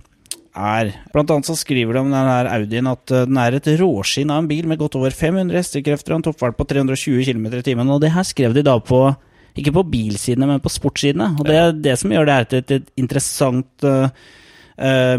[0.52, 0.90] er.
[1.14, 4.34] Blant annet så skriver de om den her Audien at eh, den er et råskinn
[4.34, 7.64] av en bil med godt over 500 hestekrefter og en toppfart på 320 km i
[7.70, 7.94] timen.
[7.94, 9.06] Og det her skrev de da på
[9.52, 11.34] ikke på bilsidene, men på sportssidene.
[11.40, 14.08] Og det er det som gjør det her til et, et interessant uh,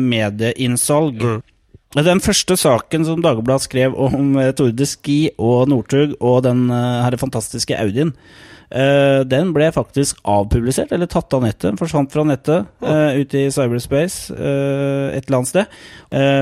[0.00, 1.20] medieinnsalg.
[1.20, 1.51] medieinnsalg.
[1.92, 7.02] Den første saken som Dagbladet skrev om eh, de Ski og Northug og den eh,
[7.04, 8.14] her fantastiske Audien,
[8.72, 11.76] eh, den ble faktisk avpublisert, eller tatt av nettet.
[11.76, 15.76] Forsvant fra nettet, eh, ut i cyberspace et eller annet sted.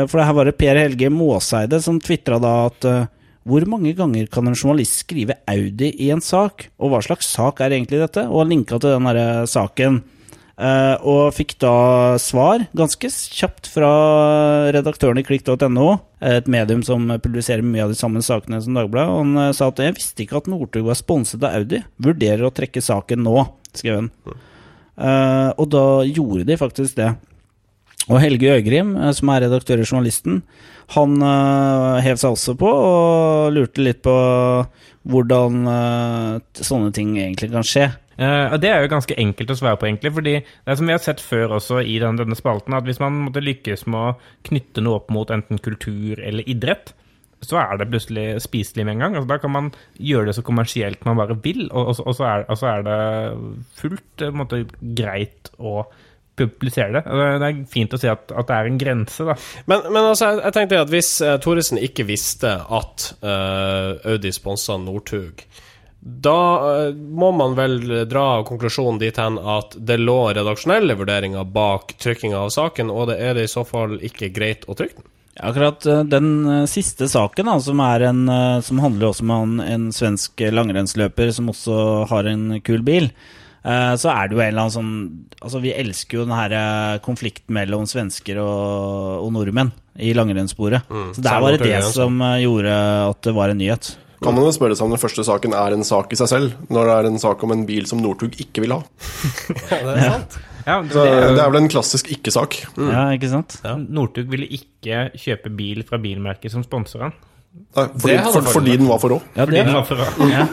[0.06, 2.86] For det her var det Per Helge Måseide som tvitra da at
[3.48, 7.62] hvor mange ganger kan en journalist skrive Audi i en sak, og hva slags sak
[7.64, 8.26] er egentlig dette?
[8.28, 10.02] Og linka til den derre saken.
[10.60, 13.90] Eh, og fikk da svar ganske kjapt fra
[14.74, 19.08] redaktøren i klikk.no, et medium som publiserer mye av de samme sakene som Dagbladet.
[19.08, 21.80] Og han eh, sa at jeg visste ikke at Northug var sponset av Audi.
[22.04, 24.10] Vurderer å trekke saken nå, skrev han.
[25.00, 27.08] Eh, og da gjorde de faktisk det.
[28.10, 30.42] Og Helge Øgrim, som er redaktør i Journalisten,
[30.96, 31.20] han
[32.02, 34.14] hev seg også på og lurte litt på
[35.06, 35.60] hvordan
[36.58, 37.84] sånne ting egentlig kan skje.
[38.20, 40.12] Eh, og Det er jo ganske enkelt å svare på, egentlig.
[40.12, 43.00] fordi det er som vi har sett før også i den, denne spalten, at hvis
[43.00, 44.16] man måtte lykkes med å
[44.50, 46.92] knytte noe opp mot enten kultur eller idrett,
[47.40, 49.16] så er det plutselig spiselig med en gang.
[49.16, 52.26] Altså, da kan man gjøre det så kommersielt man bare vil, og, og, og, så,
[52.28, 53.00] er, og så er det
[53.80, 55.80] fullt eh, måte, greit å
[56.40, 57.04] publisere det.
[57.06, 59.38] Altså, Det er fint å si at, at det er en grense, da.
[59.64, 64.32] Men, men altså, jeg, jeg tenkte at hvis uh, Thoresen ikke visste at uh, Audi
[64.36, 65.44] sponsa Northug,
[66.00, 66.36] da
[66.86, 72.40] eh, må man vel dra konklusjonen dit hen at det lå redaksjonelle vurderinger bak trykkinga
[72.46, 75.10] av saken, og det er det i så fall ikke greit å trykke den?
[75.40, 78.24] Akkurat eh, den eh, siste saken, da, som, en,
[78.64, 81.76] som handler også om en, en svensk langrennsløper som også
[82.08, 83.12] har en kul bil,
[83.60, 84.92] så er det jo en eller annen sånn
[85.44, 89.68] Altså, vi elsker jo den her konflikten mellom svensker og, og nordmenn
[90.00, 90.88] i langrennssporet.
[90.88, 91.90] Så det Særlig bare det altså.
[91.98, 92.78] som gjorde
[93.10, 93.90] at det var en nyhet.
[94.20, 96.56] Kan man jo spørre seg om den første saken er en sak i seg selv,
[96.68, 98.82] når det er en sak om en bil som Northug ikke vil ha.
[99.70, 100.36] Ja, det er sant.
[100.66, 102.58] Ja, det er det er vel en klassisk ikke-sak.
[102.76, 103.56] Ja, ikke sant?
[103.88, 107.16] Northug ville ikke kjøpe bil fra bilmerket som sponser han.
[107.50, 109.18] Nei, Fordi, Det for, fordi den var for rå.
[109.34, 110.28] Ja, Fordi det den var for rå.
[110.36, 110.44] ja.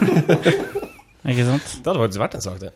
[1.27, 1.73] Ikke sant?
[1.83, 2.71] Det hadde faktisk vært en sak, det.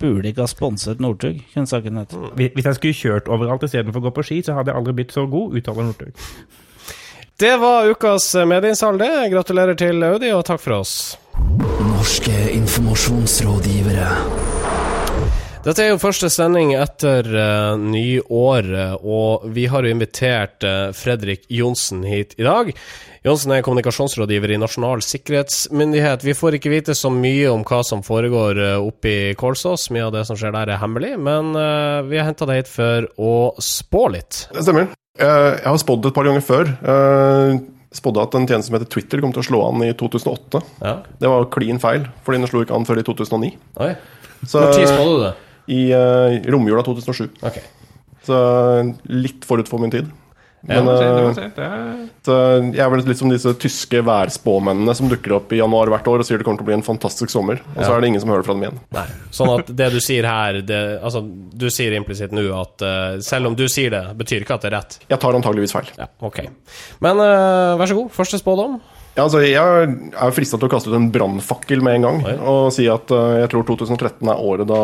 [0.00, 2.04] Burde ikke ha sponset Northug, kunne saken
[2.36, 5.12] hvis jeg skulle kjørt overalt istedenfor å gå på ski, så hadde jeg aldri blitt
[5.12, 6.22] så god, uttaler Northug.
[7.36, 9.28] Det var ukas medieinnsalg, det.
[9.32, 10.92] Gratulerer til Audi, og takk for oss.
[11.82, 14.06] Norske informasjonsrådgivere.
[15.64, 21.48] Dette er jo første sending etter uh, nyåret, og vi har jo invitert uh, Fredrik
[21.50, 22.70] Johnsen hit i dag.
[23.26, 26.22] Johnsen er kommunikasjonsrådgiver i Nasjonal sikkerhetsmyndighet.
[26.22, 29.90] Vi får ikke vite så mye om hva som foregår uh, oppe i Kolsås.
[29.90, 32.76] Mye av det som skjer der er hemmelig, men uh, vi har henta deg hit
[32.76, 34.44] for å spå litt.
[34.54, 34.94] Det stemmer.
[35.18, 36.70] Eh, Jeg har spådd et par ganger før.
[36.82, 37.58] Eh,
[37.94, 40.58] Spådde at en tjeneste som heter Twitter kom til å slå an i 2008.
[40.82, 40.94] Ja.
[41.22, 43.52] Det var klin feil, fordi den slo ikke an før i 2009.
[43.84, 43.92] Oi.
[44.42, 45.30] Så Når spådde du det?
[45.70, 47.28] i uh, romjula 2007.
[47.46, 47.62] Okay.
[48.26, 48.34] Så
[49.06, 50.10] litt forut for min tid.
[50.66, 51.54] Ja, Men Det eh,
[52.24, 55.90] det er- jeg er vel litt som disse tyske værspåmennene som dukker opp i januar
[55.92, 57.96] hvert år og sier det kommer til å bli en fantastisk sommer, og så Ja.
[57.96, 58.78] er det ingen som hører fra dem igjen.
[58.92, 59.06] Nei.
[59.30, 61.20] Sånn at det du sier her det, Altså,
[61.56, 64.72] du sier implisitt nå at uh, selv om du sier det, betyr ikke at det
[64.72, 64.98] er rett.
[65.10, 65.90] Jeg tar antageligvis feil.
[65.98, 66.40] Ja, ok.
[67.00, 68.80] Men uh, vær så god, første spådom.
[69.14, 69.56] Ja, altså, jeg
[70.10, 72.32] er frista til å kaste ut en brannfakkel med en gang Oi.
[72.50, 74.80] og si at uh, jeg tror 2013 er året da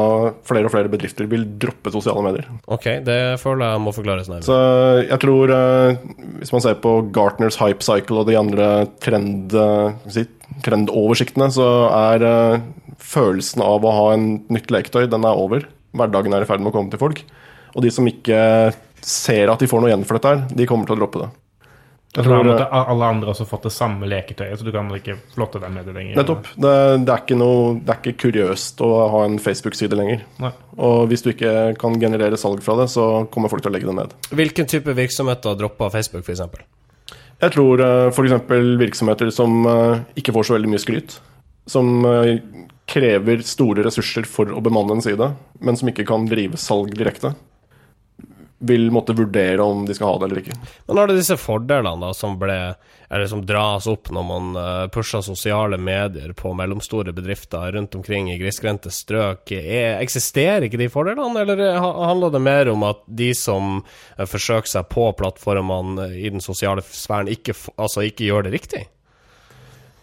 [0.47, 2.47] flere og flere bedrifter vil droppe sosiale medier.
[2.71, 4.47] Ok, det føler jeg må forklares nærmere.
[4.47, 4.59] Så
[5.03, 8.71] jeg tror, uh, hvis man ser på Gartners Hype Cycle og de andre
[9.03, 10.29] trend, uh, si,
[10.65, 12.63] trendoversiktene, så er eh,
[13.01, 15.69] følelsen av å ha en nytt leketøy, den er over.
[15.97, 17.23] hverdagen er i ferd med å komme til folk.
[17.75, 18.41] Og de som ikke
[19.01, 21.31] ser at de får noe igjen for dette her, de kommer til å droppe det.
[22.11, 25.61] Jeg tror, måtte alle andre også fått det samme leketøyet, så du kan ikke flotte
[25.63, 26.17] deg med det lenger.
[26.19, 26.49] Nettopp.
[26.57, 26.73] Det,
[27.07, 30.25] det, er ikke noe, det er ikke kuriøst å ha en Facebook-side lenger.
[30.43, 30.51] Nei.
[30.83, 33.87] Og hvis du ikke kan generere salg fra det, så kommer folk til å legge
[33.87, 34.17] det ned.
[34.35, 36.43] Hvilken type virksomheter dropper Facebook, f.eks.?
[37.41, 38.35] Jeg tror f.eks.
[38.81, 41.15] virksomheter som eh, ikke får så veldig mye skryt,
[41.71, 42.35] som eh,
[42.91, 45.31] krever store ressurser for å bemanne en side,
[45.63, 47.37] men som ikke kan drive salg direkte,
[48.63, 50.57] vil måtte vurdere om de skal ha det eller ikke.
[50.87, 52.59] Men har det disse fordelene da som ble
[53.11, 58.29] Eller som dras opp når man uh, pusher sosiale medier på mellomstore bedrifter rundt omkring
[58.31, 63.03] i grisgrendte strøk, er, eksisterer ikke de fordelene, eller eh, handler det mer om at
[63.09, 63.81] de som
[64.15, 68.85] forsøker seg på plattformene i den sosiale sfæren, ikke, altså ikke gjør det riktig?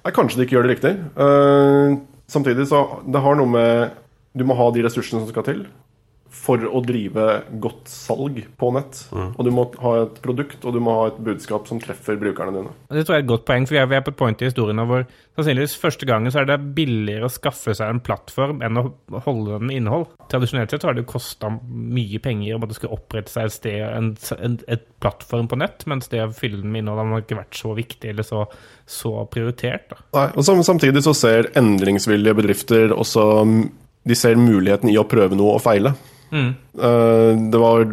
[0.03, 0.95] Nei, kanskje de ikke gjør det riktig.
[1.15, 1.95] Uh,
[2.27, 3.97] samtidig så det har noe med
[4.35, 5.63] Du må ha de ressursene som skal til
[6.33, 7.25] for å drive
[7.63, 8.99] godt salg på nett.
[9.13, 12.55] Og du må ha et produkt, og du må ha et budskap som treffer brukerne
[12.55, 12.73] dine.
[12.91, 14.43] Det tror jeg er et godt poeng, for vi er, vi er på et point
[14.43, 15.05] i historien hvor
[15.37, 18.85] sannsynligvis første gangen så er det billigere å skaffe seg en plattform enn å
[19.25, 20.07] holde den med innhold.
[20.31, 23.47] Tradisjonelt sett så har det jo kosta mye penger om at det skal opprette seg
[23.49, 27.03] et sted, en, en et plattform på nett, mens det å fylle den med innhold
[27.13, 28.45] har ikke vært så viktig eller så,
[28.89, 29.91] så prioritert.
[29.93, 30.01] da.
[30.17, 33.45] Nei, og Samtidig så ser endringsvillige bedrifter også
[34.07, 35.93] De ser muligheten i å prøve noe og feile.
[36.31, 37.85] Eh, det var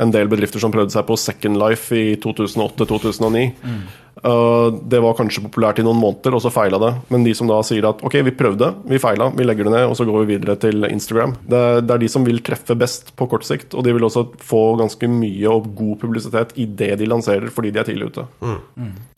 [0.00, 3.42] en del bedrifter som prøvde seg på Second Life i 2008-2009.
[3.42, 3.80] Eh,
[4.22, 6.90] det var kanskje populært i noen måneder, og så feila det.
[7.12, 9.86] Men de som da sier at ok, vi prøvde, vi feila, vi legger det ned,
[9.88, 11.34] og så går vi videre til Instagram.
[11.42, 14.26] Det, det er de som vil treffe best på kort sikt, og de vil også
[14.42, 18.26] få ganske mye og god publisitet i det de lanserer, fordi de er tidlig ute.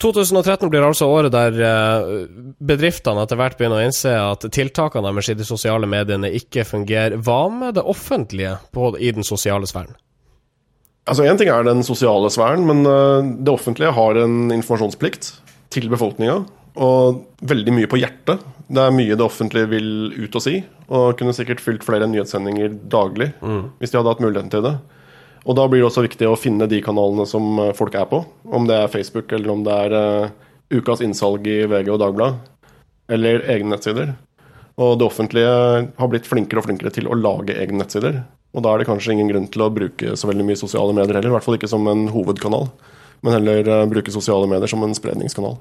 [0.04, 2.14] 2013 blir altså året der eh,
[2.62, 7.18] bedriftene etter hvert begynner å innse at tiltakene deres i de sosiale mediene ikke fungerer.
[7.24, 9.96] Hva med det offentlige på, i den sosiale sfæren?
[11.04, 15.34] Altså Én ting er den sosiale sfæren, men øh, det offentlige har en informasjonsplikt
[15.74, 16.40] til befolkninga.
[16.80, 18.40] Og veldig mye på hjertet.
[18.72, 20.56] Det er mye det offentlige vil ut og si.
[20.88, 23.30] Og kunne sikkert fylt flere nyhetssendinger daglig
[23.78, 24.74] hvis de hadde hatt muligheten til det.
[25.44, 28.22] Og da blir det også viktig å finne de kanalene som øh, folk er på.
[28.48, 30.30] Om det er Facebook, eller om det er uh,
[30.72, 32.52] ukas innsalg i VG og Dagbladet.
[33.12, 34.14] Eller egne nettsider.
[34.80, 35.52] Og det offentlige
[36.00, 38.22] har blitt flinkere og flinkere til å lage egne nettsider.
[38.54, 41.18] Og da er det kanskje ingen grunn til å bruke så veldig mye sosiale medier
[41.18, 41.32] heller.
[41.32, 42.68] I hvert fall ikke som en hovedkanal,
[43.26, 45.58] men heller eh, bruke sosiale medier som en spredningskanal.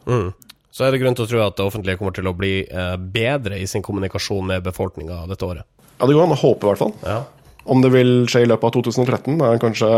[0.73, 2.93] Så er det grunn til å tro at det offentlige kommer til å bli eh,
[2.97, 5.65] bedre i sin kommunikasjon med befolkninga dette året.
[5.99, 6.95] Ja, det går an å håpe, i hvert fall.
[7.05, 7.19] Ja.
[7.69, 9.91] Om det vil skje i løpet av 2013, er kanskje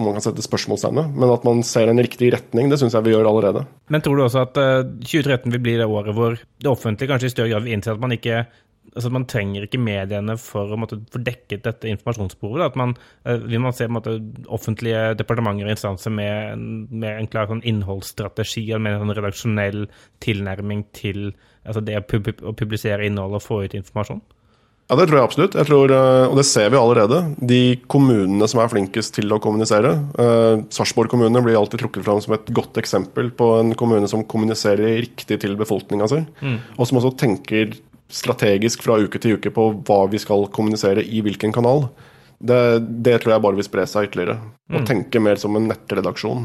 [0.00, 3.04] om man kan sette spørsmålstegnet, men at man ser en riktig retning, det syns jeg
[3.04, 3.66] vi gjør allerede.
[3.92, 7.28] Men tror du også at eh, 2013 vil bli det året hvor det offentlige kanskje
[7.28, 8.44] i større grad vil innse at man ikke
[8.94, 12.58] Altså Man trenger ikke mediene for å måtte få dekket dette informasjonsbehovet.
[12.60, 12.66] da.
[12.66, 14.18] At man, eh, vil man se måte,
[14.52, 19.16] offentlige departementer og instanser med, en- med en klar sånn innholdsstrategi og med en sånn
[19.16, 19.86] redaksjonell
[20.20, 21.32] tilnærming til
[21.66, 24.20] altså det å, pub å publisere innhold og få ut informasjon?
[24.90, 25.54] Ja, det tror jeg absolutt.
[25.56, 27.20] Jeg tror, eh, og det ser vi allerede.
[27.40, 32.20] De kommunene som er flinkest til å kommunisere eh, Sarpsborg kommune blir alltid trukket fram
[32.20, 36.20] som et godt eksempel på en kommune som kommuniserer riktig til befolkninga si,
[36.76, 37.72] og som også tenker
[38.12, 41.86] strategisk fra uke til uke på hva vi skal kommunisere i hvilken kanal.
[42.42, 42.58] Det,
[43.06, 44.38] det tror jeg bare vil spre seg ytterligere.
[44.74, 46.44] Og tenke mer som en nettredaksjon.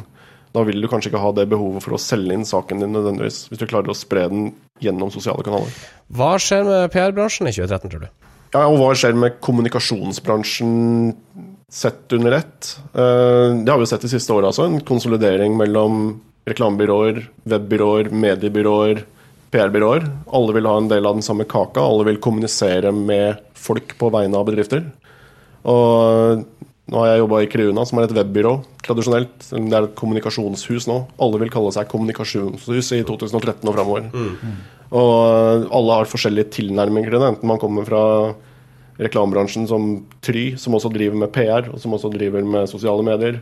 [0.56, 3.43] Da vil du kanskje ikke ha det behovet for å selge inn saken din nødvendigvis,
[3.49, 4.47] hvis du klarer å spre den
[4.82, 5.73] gjennom sosiale kanaler.
[6.13, 8.10] Hva skjer med PR-bransjen i 2013, tror du?
[8.56, 11.15] Ja, og hva skjer med kommunikasjonsbransjen
[11.67, 12.77] sett under ett?
[12.93, 14.65] Eh, Det har vi jo sett de siste åra altså.
[14.69, 19.03] En konsolidering mellom reklamebyråer, webbyråer, mediebyråer,
[19.53, 20.05] PR-byråer.
[20.36, 21.81] Alle vil ha en del av den samme kaka.
[21.83, 24.86] Alle vil kommunisere med folk på vegne av bedrifter.
[25.67, 26.43] Og
[26.88, 28.53] nå har jeg jobba i Creuna, som er et webbyrå
[28.86, 29.49] tradisjonelt.
[29.51, 31.01] Det er et kommunikasjonshus nå.
[31.19, 34.12] Alle vil kalle seg kommunikasjonshus i 2013 og framover.
[34.95, 37.31] Og alle har forskjellige tilnærminger til det.
[37.33, 38.03] Enten man kommer fra
[39.03, 39.89] reklamebransjen som
[40.25, 43.41] Try, som også driver med PR, og som også driver med sosiale medier.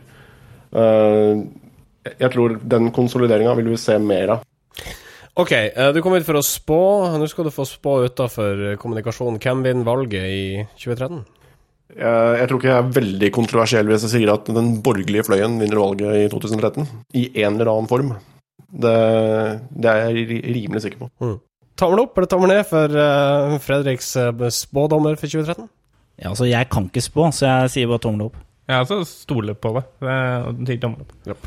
[0.74, 1.46] Eh,
[2.06, 4.42] Jeg tror den konsolideringa vil vi se mer av.
[5.36, 6.78] Ok, eh, du kom hit for å spå.
[7.20, 9.36] Nå skal du få spå utafor kommunikasjon.
[9.42, 10.44] Hvem vinner valget i
[10.80, 11.24] 2013?
[11.96, 15.58] Jeg, jeg tror ikke jeg er veldig kontroversiell hvis jeg sier at den borgerlige fløyen
[15.60, 16.88] vinner valget i 2013.
[17.20, 18.14] I en eller annen form.
[18.66, 18.94] Det,
[19.76, 21.36] det er jeg rimelig sikker på.
[21.76, 25.68] Tommel opp eller tommel ned for eh, Fredriks eh, spådommer for 2013?
[26.16, 28.40] Ja, altså, jeg kan ikke spå, så jeg sier bare tommel opp.
[28.66, 29.84] Jeg altså stoler på det.
[30.00, 31.04] det er- og sier tommel
[31.36, 31.46] opp.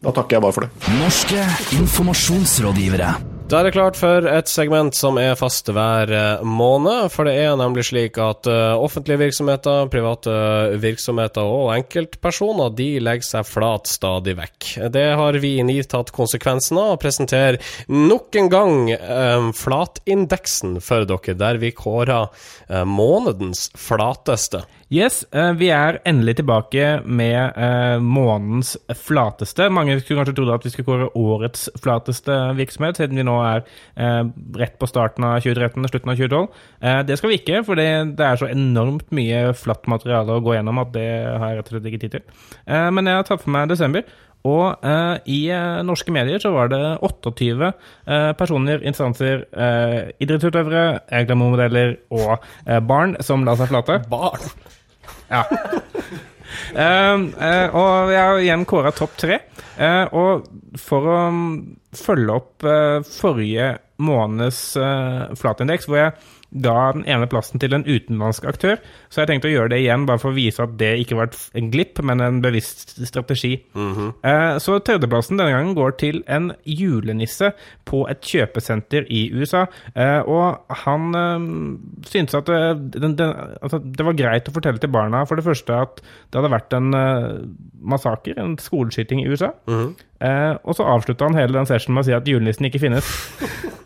[0.00, 0.94] Da takker jeg bare for det.
[0.96, 1.42] Norske
[1.76, 3.12] informasjonsrådgivere.
[3.50, 7.10] Da er det klart for et segment som er fast hver eh, måned.
[7.10, 10.36] For det er nemlig slik at eh, offentlige virksomheter, private
[10.80, 14.70] virksomheter og enkeltpersoner de legger seg flat stadig vekk.
[14.94, 17.58] Det har vi i NIR tatt konsekvensen av og presenterer
[17.90, 22.30] nok en gang eh, flatindeksen for dere, der vi kårer
[22.70, 24.62] eh, månedens flateste.
[24.90, 29.68] Yes, eh, vi er endelig tilbake med eh, månedens flateste.
[29.70, 33.62] Mange skulle kanskje trodd at vi skulle kåre årets flateste virksomhet, siden vi nå er
[33.94, 34.24] eh,
[34.58, 36.64] rett på starten av 2013 og slutten av 2012.
[36.82, 37.86] Eh, det skal vi ikke, for det,
[38.18, 41.76] er så enormt mye flatt materiale å gå gjennom at det har jeg rett og
[41.76, 42.42] slett ikke tid til.
[42.66, 44.10] Men jeg har tatt for meg desember.
[44.50, 44.90] Og
[45.30, 45.38] i
[45.86, 49.46] norske medier så var det 28 eh, personer, instanser,
[50.18, 52.50] idrettsutøvere, glamourmodeller og
[52.90, 54.00] barn som la seg flate.
[54.10, 54.50] Barn!
[55.30, 55.44] Ja.
[56.70, 59.40] Uh, uh, og jeg har igjen kåra topp tre.
[59.78, 60.48] Uh, og
[60.80, 61.52] for å mm,
[61.96, 64.60] følge opp eh, forrige måneds
[65.40, 66.12] flatindeks, hvor jeg
[66.50, 70.06] ga den ene plassen til en utenlandsk aktør, så jeg tenkte å gjøre det igjen,
[70.08, 73.52] bare for å vise at det ikke var en glipp, men en bevisst strategi.
[74.26, 77.52] Eh, så tredjeplassen denne gangen går til en julenisse
[77.88, 79.66] på et kjøpesenter i USA.
[79.94, 81.48] Eh, og han eh,
[82.10, 82.60] syntes at det,
[82.98, 86.40] den, den, altså, det var greit å fortelle til barna for det første at det
[86.40, 87.42] hadde vært en uh,
[87.92, 89.52] massaker, en skoleskyting i USA.
[90.20, 93.14] eh, og så avslutta han hele den sessionen med å si at julenissen ikke finnes.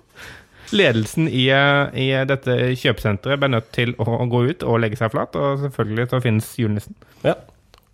[0.75, 5.13] Ledelsen i, eh, i dette kjøpesenteret ble nødt til å gå ut og legge seg
[5.15, 6.97] flat, og selvfølgelig så finnes julenissen.
[7.25, 7.37] Ja.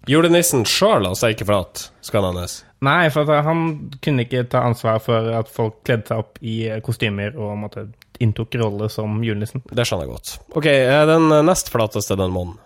[0.09, 2.63] Julenissen sjøl la seg ikke flat, skal han nevnes.
[2.85, 7.37] Nei, for han kunne ikke ta ansvar for at folk kledde seg opp i kostymer
[7.37, 9.63] og måtte, inntok rolle som julenissen.
[9.69, 10.35] Det skjønner jeg godt.
[10.57, 12.59] Ok, eh, den nest flateste den måneden.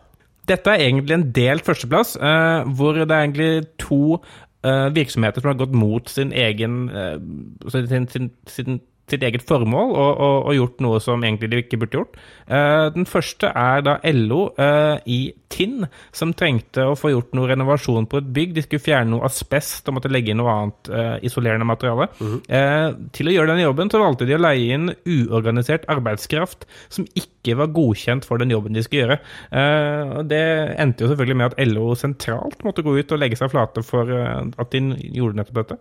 [0.48, 5.52] Dette er egentlig en delt førsteplass, uh, hvor det er egentlig to uh, virksomheter som
[5.52, 7.16] har gått mot sin egen uh,
[7.64, 11.58] altså sin, sin, sin, sitt eget formål og, og, og gjort noe som egentlig de
[11.60, 12.14] ikke burde gjort.
[12.48, 15.18] Eh, den første er da LO eh, i
[15.54, 18.54] Tinn, som trengte å få gjort noe renovasjon på et bygg.
[18.56, 22.08] De skulle fjerne noe asbest og måtte legge inn noe annet eh, isolerende materiale.
[22.48, 27.06] eh, til å gjøre den jobben så valgte de å leie inn uorganisert arbeidskraft som
[27.14, 29.18] ikke var godkjent for den jobben de skulle gjøre.
[30.32, 30.42] Det
[30.80, 34.08] endte jo selvfølgelig med at LO sentralt måtte gå ut og legge seg flate for
[34.10, 34.80] at de
[35.12, 35.78] gjorde nettopp dette.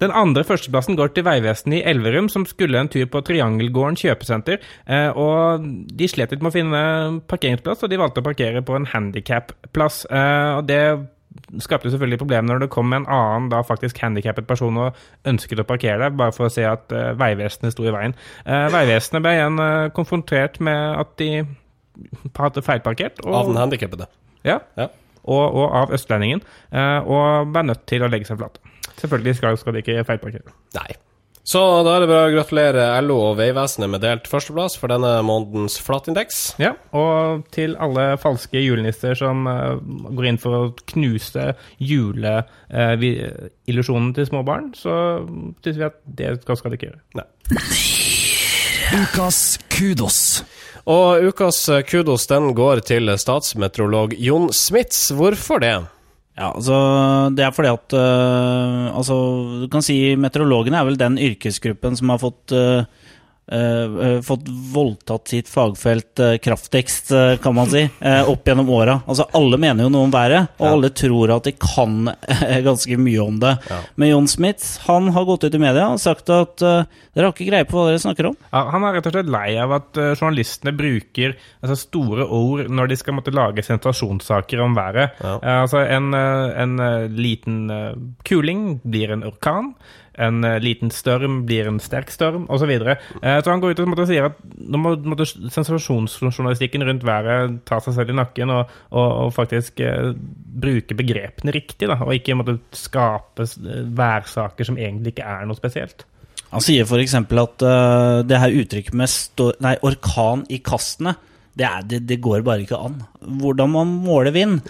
[0.00, 4.58] Den andre førsteplassen går til Vegvesenet i Elverum, som skulle en tur på Triangelgården kjøpesenter.
[4.86, 5.64] Eh, og
[5.96, 6.80] de slet litt med å finne
[7.32, 10.02] parkeringsplass, og de valgte å parkere på en handikapplass.
[10.10, 10.80] Eh, og det
[11.64, 15.66] skapte selvfølgelig problemer når det kom en annen da faktisk handikappet person og ønsket å
[15.68, 18.14] parkere der, bare for å se at eh, Vegvesenet sto i veien.
[18.44, 19.64] Eh, Vegvesenet ble igjen
[19.96, 21.30] konfrontert med at de
[22.36, 23.24] hadde feilparkert.
[23.24, 24.06] og- Av den handikappede.
[24.44, 24.88] ja, Ja.
[25.24, 26.42] og, og av østlendingen,
[27.08, 28.60] og ble nødt til å legge seg flate.
[29.00, 30.56] Selvfølgelig skal, skal de ikke feilparkere.
[30.78, 30.90] Nei.
[31.46, 35.12] Så da er det bare å gratulere LO og Vegvesenet med delt førsteplass for denne
[35.22, 36.58] månedens flatindeks.
[36.58, 39.78] Ja, og til alle falske julenisser som uh,
[40.10, 45.22] går inn for å knuse juleillusjonen til små barn, så
[45.62, 47.02] syns vi at det skal, skal de ikke gjøre.
[47.20, 47.28] Nei.
[49.04, 49.38] Ukas
[49.70, 50.42] kudos.
[50.90, 55.10] Og ukas kudos den går til statsmeteorolog Jon Smits.
[55.14, 55.95] Hvorfor det?
[56.36, 56.76] Ja, altså
[57.32, 59.16] Det er fordi at uh, Altså,
[59.62, 62.84] du kan si meteorologene er vel den yrkesgruppen som har fått øh,
[63.52, 67.84] øh, fått voldtatt sitt fagfelt uh, kraftigst, øh, kan man si,
[68.26, 68.98] opp gjennom åra.
[69.06, 70.72] Altså, alle mener jo noe om været, og Ja.
[70.72, 72.10] alle tror at de kan
[72.66, 73.56] ganske mye om det.
[73.70, 73.80] Ja.
[73.96, 76.56] Men John Smith han har gått ut i media og sagt at
[77.16, 78.34] dere har ikke greie på hva dere snakker om.
[78.52, 81.32] Ja, han er rett og slett lei av at eh, journalistene bruker
[81.62, 85.16] altså, store ord når de skal måtte lage sensasjonssaker om været.
[85.24, 87.94] Eh, altså En, eh, en eh, liten eh,
[88.28, 89.72] kuling blir en orkan.
[90.22, 92.72] En eh, liten storm blir en sterk storm, osv.
[92.80, 92.96] Så.
[93.20, 97.60] Eh, så han går ut og måtte, sier at nå må måtte sensasjonsjournalistikken rundt været
[97.68, 100.12] ta seg selv i nakken og, og, og faktisk eh,
[100.56, 105.58] bruke begrepene riktig, da, og ikke måtte skape eh, værsaker som egentlig ikke er noe
[105.58, 106.06] spesielt.
[106.52, 107.16] Han sier f.eks.
[107.18, 109.10] at uh, det her uttrykket med
[109.64, 111.16] nei, orkan i kastene,
[111.56, 113.00] det, er, det, det går bare ikke an.
[113.42, 114.60] Hvordan man måler vind,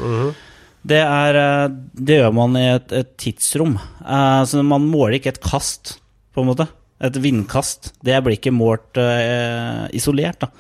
[0.87, 3.77] det, er, øh, det gjør man i et, et tidsrom.
[4.01, 5.97] Uh, så man måler ikke et kast,
[6.35, 6.69] på en måte.
[7.05, 7.93] Et vindkast.
[8.05, 10.51] Det blir ikke målt uh, isolert, da.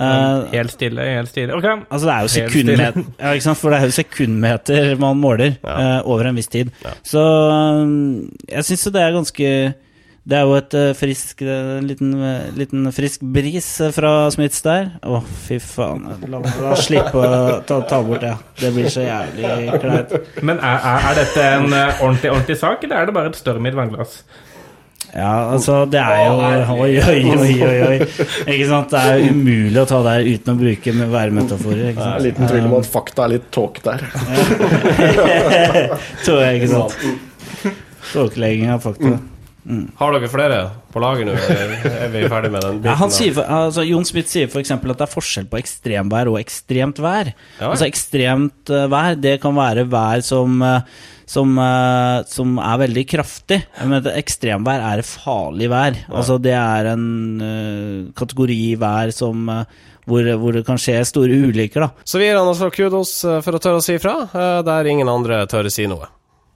[0.00, 1.52] Uh, Helt stille, helt stille.
[1.52, 5.74] Ok, Altså det er jo sekundmeter, ja, for det er jo sekundmeter man måler Ja.
[5.74, 6.70] eh, over en viss tid.
[6.84, 6.94] Ja.
[7.04, 7.24] Så
[8.48, 9.50] jeg syns jo det er ganske
[10.28, 14.60] Det er jo et eh, frisk eh, en liten, eh, liten frisk bris fra Smiths
[14.66, 14.90] der.
[15.00, 16.04] Å, fy faen.
[16.28, 17.30] La meg slippe å
[17.66, 18.34] ta, ta bort det.
[18.60, 20.14] Det blir så jævlig kleint.
[20.44, 23.64] Men er, er, er dette en ordentlig, ordentlig sak, eller er det bare et større
[23.64, 24.20] et vannglass?
[25.10, 26.34] Ja, altså, det er jo
[26.76, 27.78] Oi, oi, oi, oi.
[27.88, 27.96] oi.
[28.44, 28.92] Ikke sant?
[28.92, 31.88] Det er umulig å ta det her uten å bruke med værmetaforer.
[31.90, 32.20] Ikke Det er sant?
[32.20, 34.04] en liten tvil om at fakta er litt tåk der.
[36.24, 36.94] Tror jeg, ikke sant?
[38.12, 39.16] Tåkelegging av fakta.
[40.00, 40.58] Har dere flere
[40.92, 41.34] på lager nå?
[41.36, 43.12] Er vi ferdig med den biten?
[43.12, 44.72] Sier, altså, Jon Smith sier f.eks.
[44.72, 47.32] at det er forskjell på ekstremvær og ekstremt vær.
[47.58, 47.70] Ja.
[47.70, 53.04] Altså Ekstremt eh, vær det kan være vær som, eh, som, eh, som er veldig
[53.12, 53.60] kraftig.
[53.84, 56.00] Men ekstremvær er farlig vær.
[56.08, 57.06] Altså Det er en
[57.44, 59.64] uh, kategori vær som uh,
[60.10, 61.84] hvor, hvor det kan skje store ulykker.
[61.84, 63.12] da Så vi gir han altså kudos
[63.44, 66.08] for å tørre å si fra, eh, der ingen andre tør å si noe.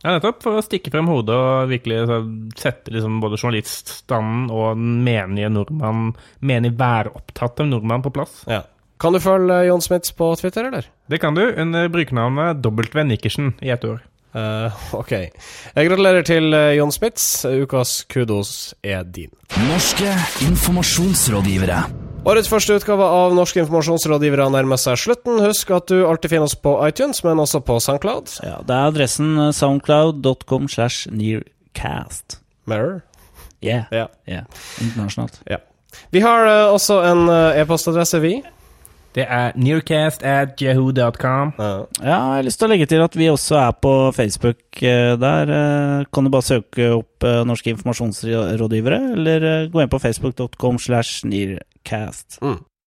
[0.05, 0.42] Ja, nettopp.
[0.44, 2.20] For å stikke frem hodet og virkelig så,
[2.61, 6.11] sette liksom, både journaliststanden og den menige nordmann,
[6.44, 8.42] menige væropptatte nordmann på plass.
[8.50, 8.62] Ja.
[9.00, 10.86] Kan du følge Jon Smits på Twitter, eller?
[11.11, 13.05] Det kan du under brukernavnet W.
[13.09, 14.05] Nikkersen i ett år.
[14.34, 15.12] Uh, ok.
[15.14, 17.28] Jeg gratulerer til John Jon Smits.
[17.48, 19.32] Ukas kudos er din.
[19.70, 22.03] Norske informasjonsrådgivere.
[22.25, 25.43] Årets første utgave av Norske informasjonsrådgivere nærmer seg slutten.
[25.45, 28.39] Husk at du alltid finner oss på iTunes, men også på SoundCloud.
[28.41, 32.39] Ja, Det er adressen eh, soundcloud.com slash nearcast.
[32.64, 33.03] Mirror.
[33.61, 33.85] Yeah.
[33.93, 34.07] Ja.
[34.25, 34.49] yeah.
[34.81, 35.37] Internasjonalt.
[35.51, 35.61] ja.
[36.11, 38.39] Vi har uh, også en uh, e-postadresse, vi.
[39.14, 41.53] Det er nearcast at yahoo.com.
[41.59, 41.68] Ja.
[42.01, 44.81] Ja, jeg har lyst til å legge til at vi også er på Facebook.
[44.81, 45.53] Der
[46.11, 51.68] kan du bare søke opp Norske informasjonsrådgivere, eller gå inn på facebook.com slash nearcast.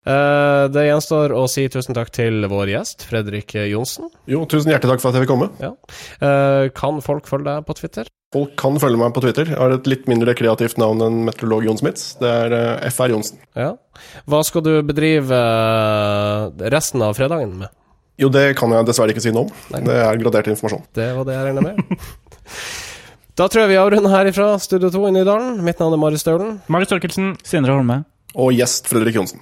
[0.06, 4.10] Eh, det gjenstår å si tusen takk til vår gjest, Fredrik Johnsen.
[4.30, 5.48] Jo, tusen hjertelig takk for at jeg fikk komme.
[5.62, 5.72] Ja.
[6.22, 8.10] Uh, kan folk følge deg på Twitter?
[8.34, 9.50] Folk kan følge meg på Twitter.
[9.50, 12.08] Jeg har et litt mindre kreativt navn enn meteorolog Jon Smits.
[12.20, 13.42] Det er uh, FR Johnsen.
[13.58, 13.72] Ja.
[14.30, 17.72] Hva skal du bedrive eh, resten av fredagen med?
[18.20, 19.54] Jo, det kan jeg dessverre ikke si noe om.
[19.72, 20.84] Det er gradert informasjon.
[20.96, 22.02] Det var det jeg regna med.
[23.40, 25.56] da tror jeg vi avrunder herifra, Studio 2 i Nydalen.
[25.64, 26.58] Mitt navn er Marius Staulen.
[26.72, 27.34] Marius Torkelsen.
[27.46, 28.02] Sindre Holme.
[28.36, 29.40] Og gjest Fredrik Johnsen.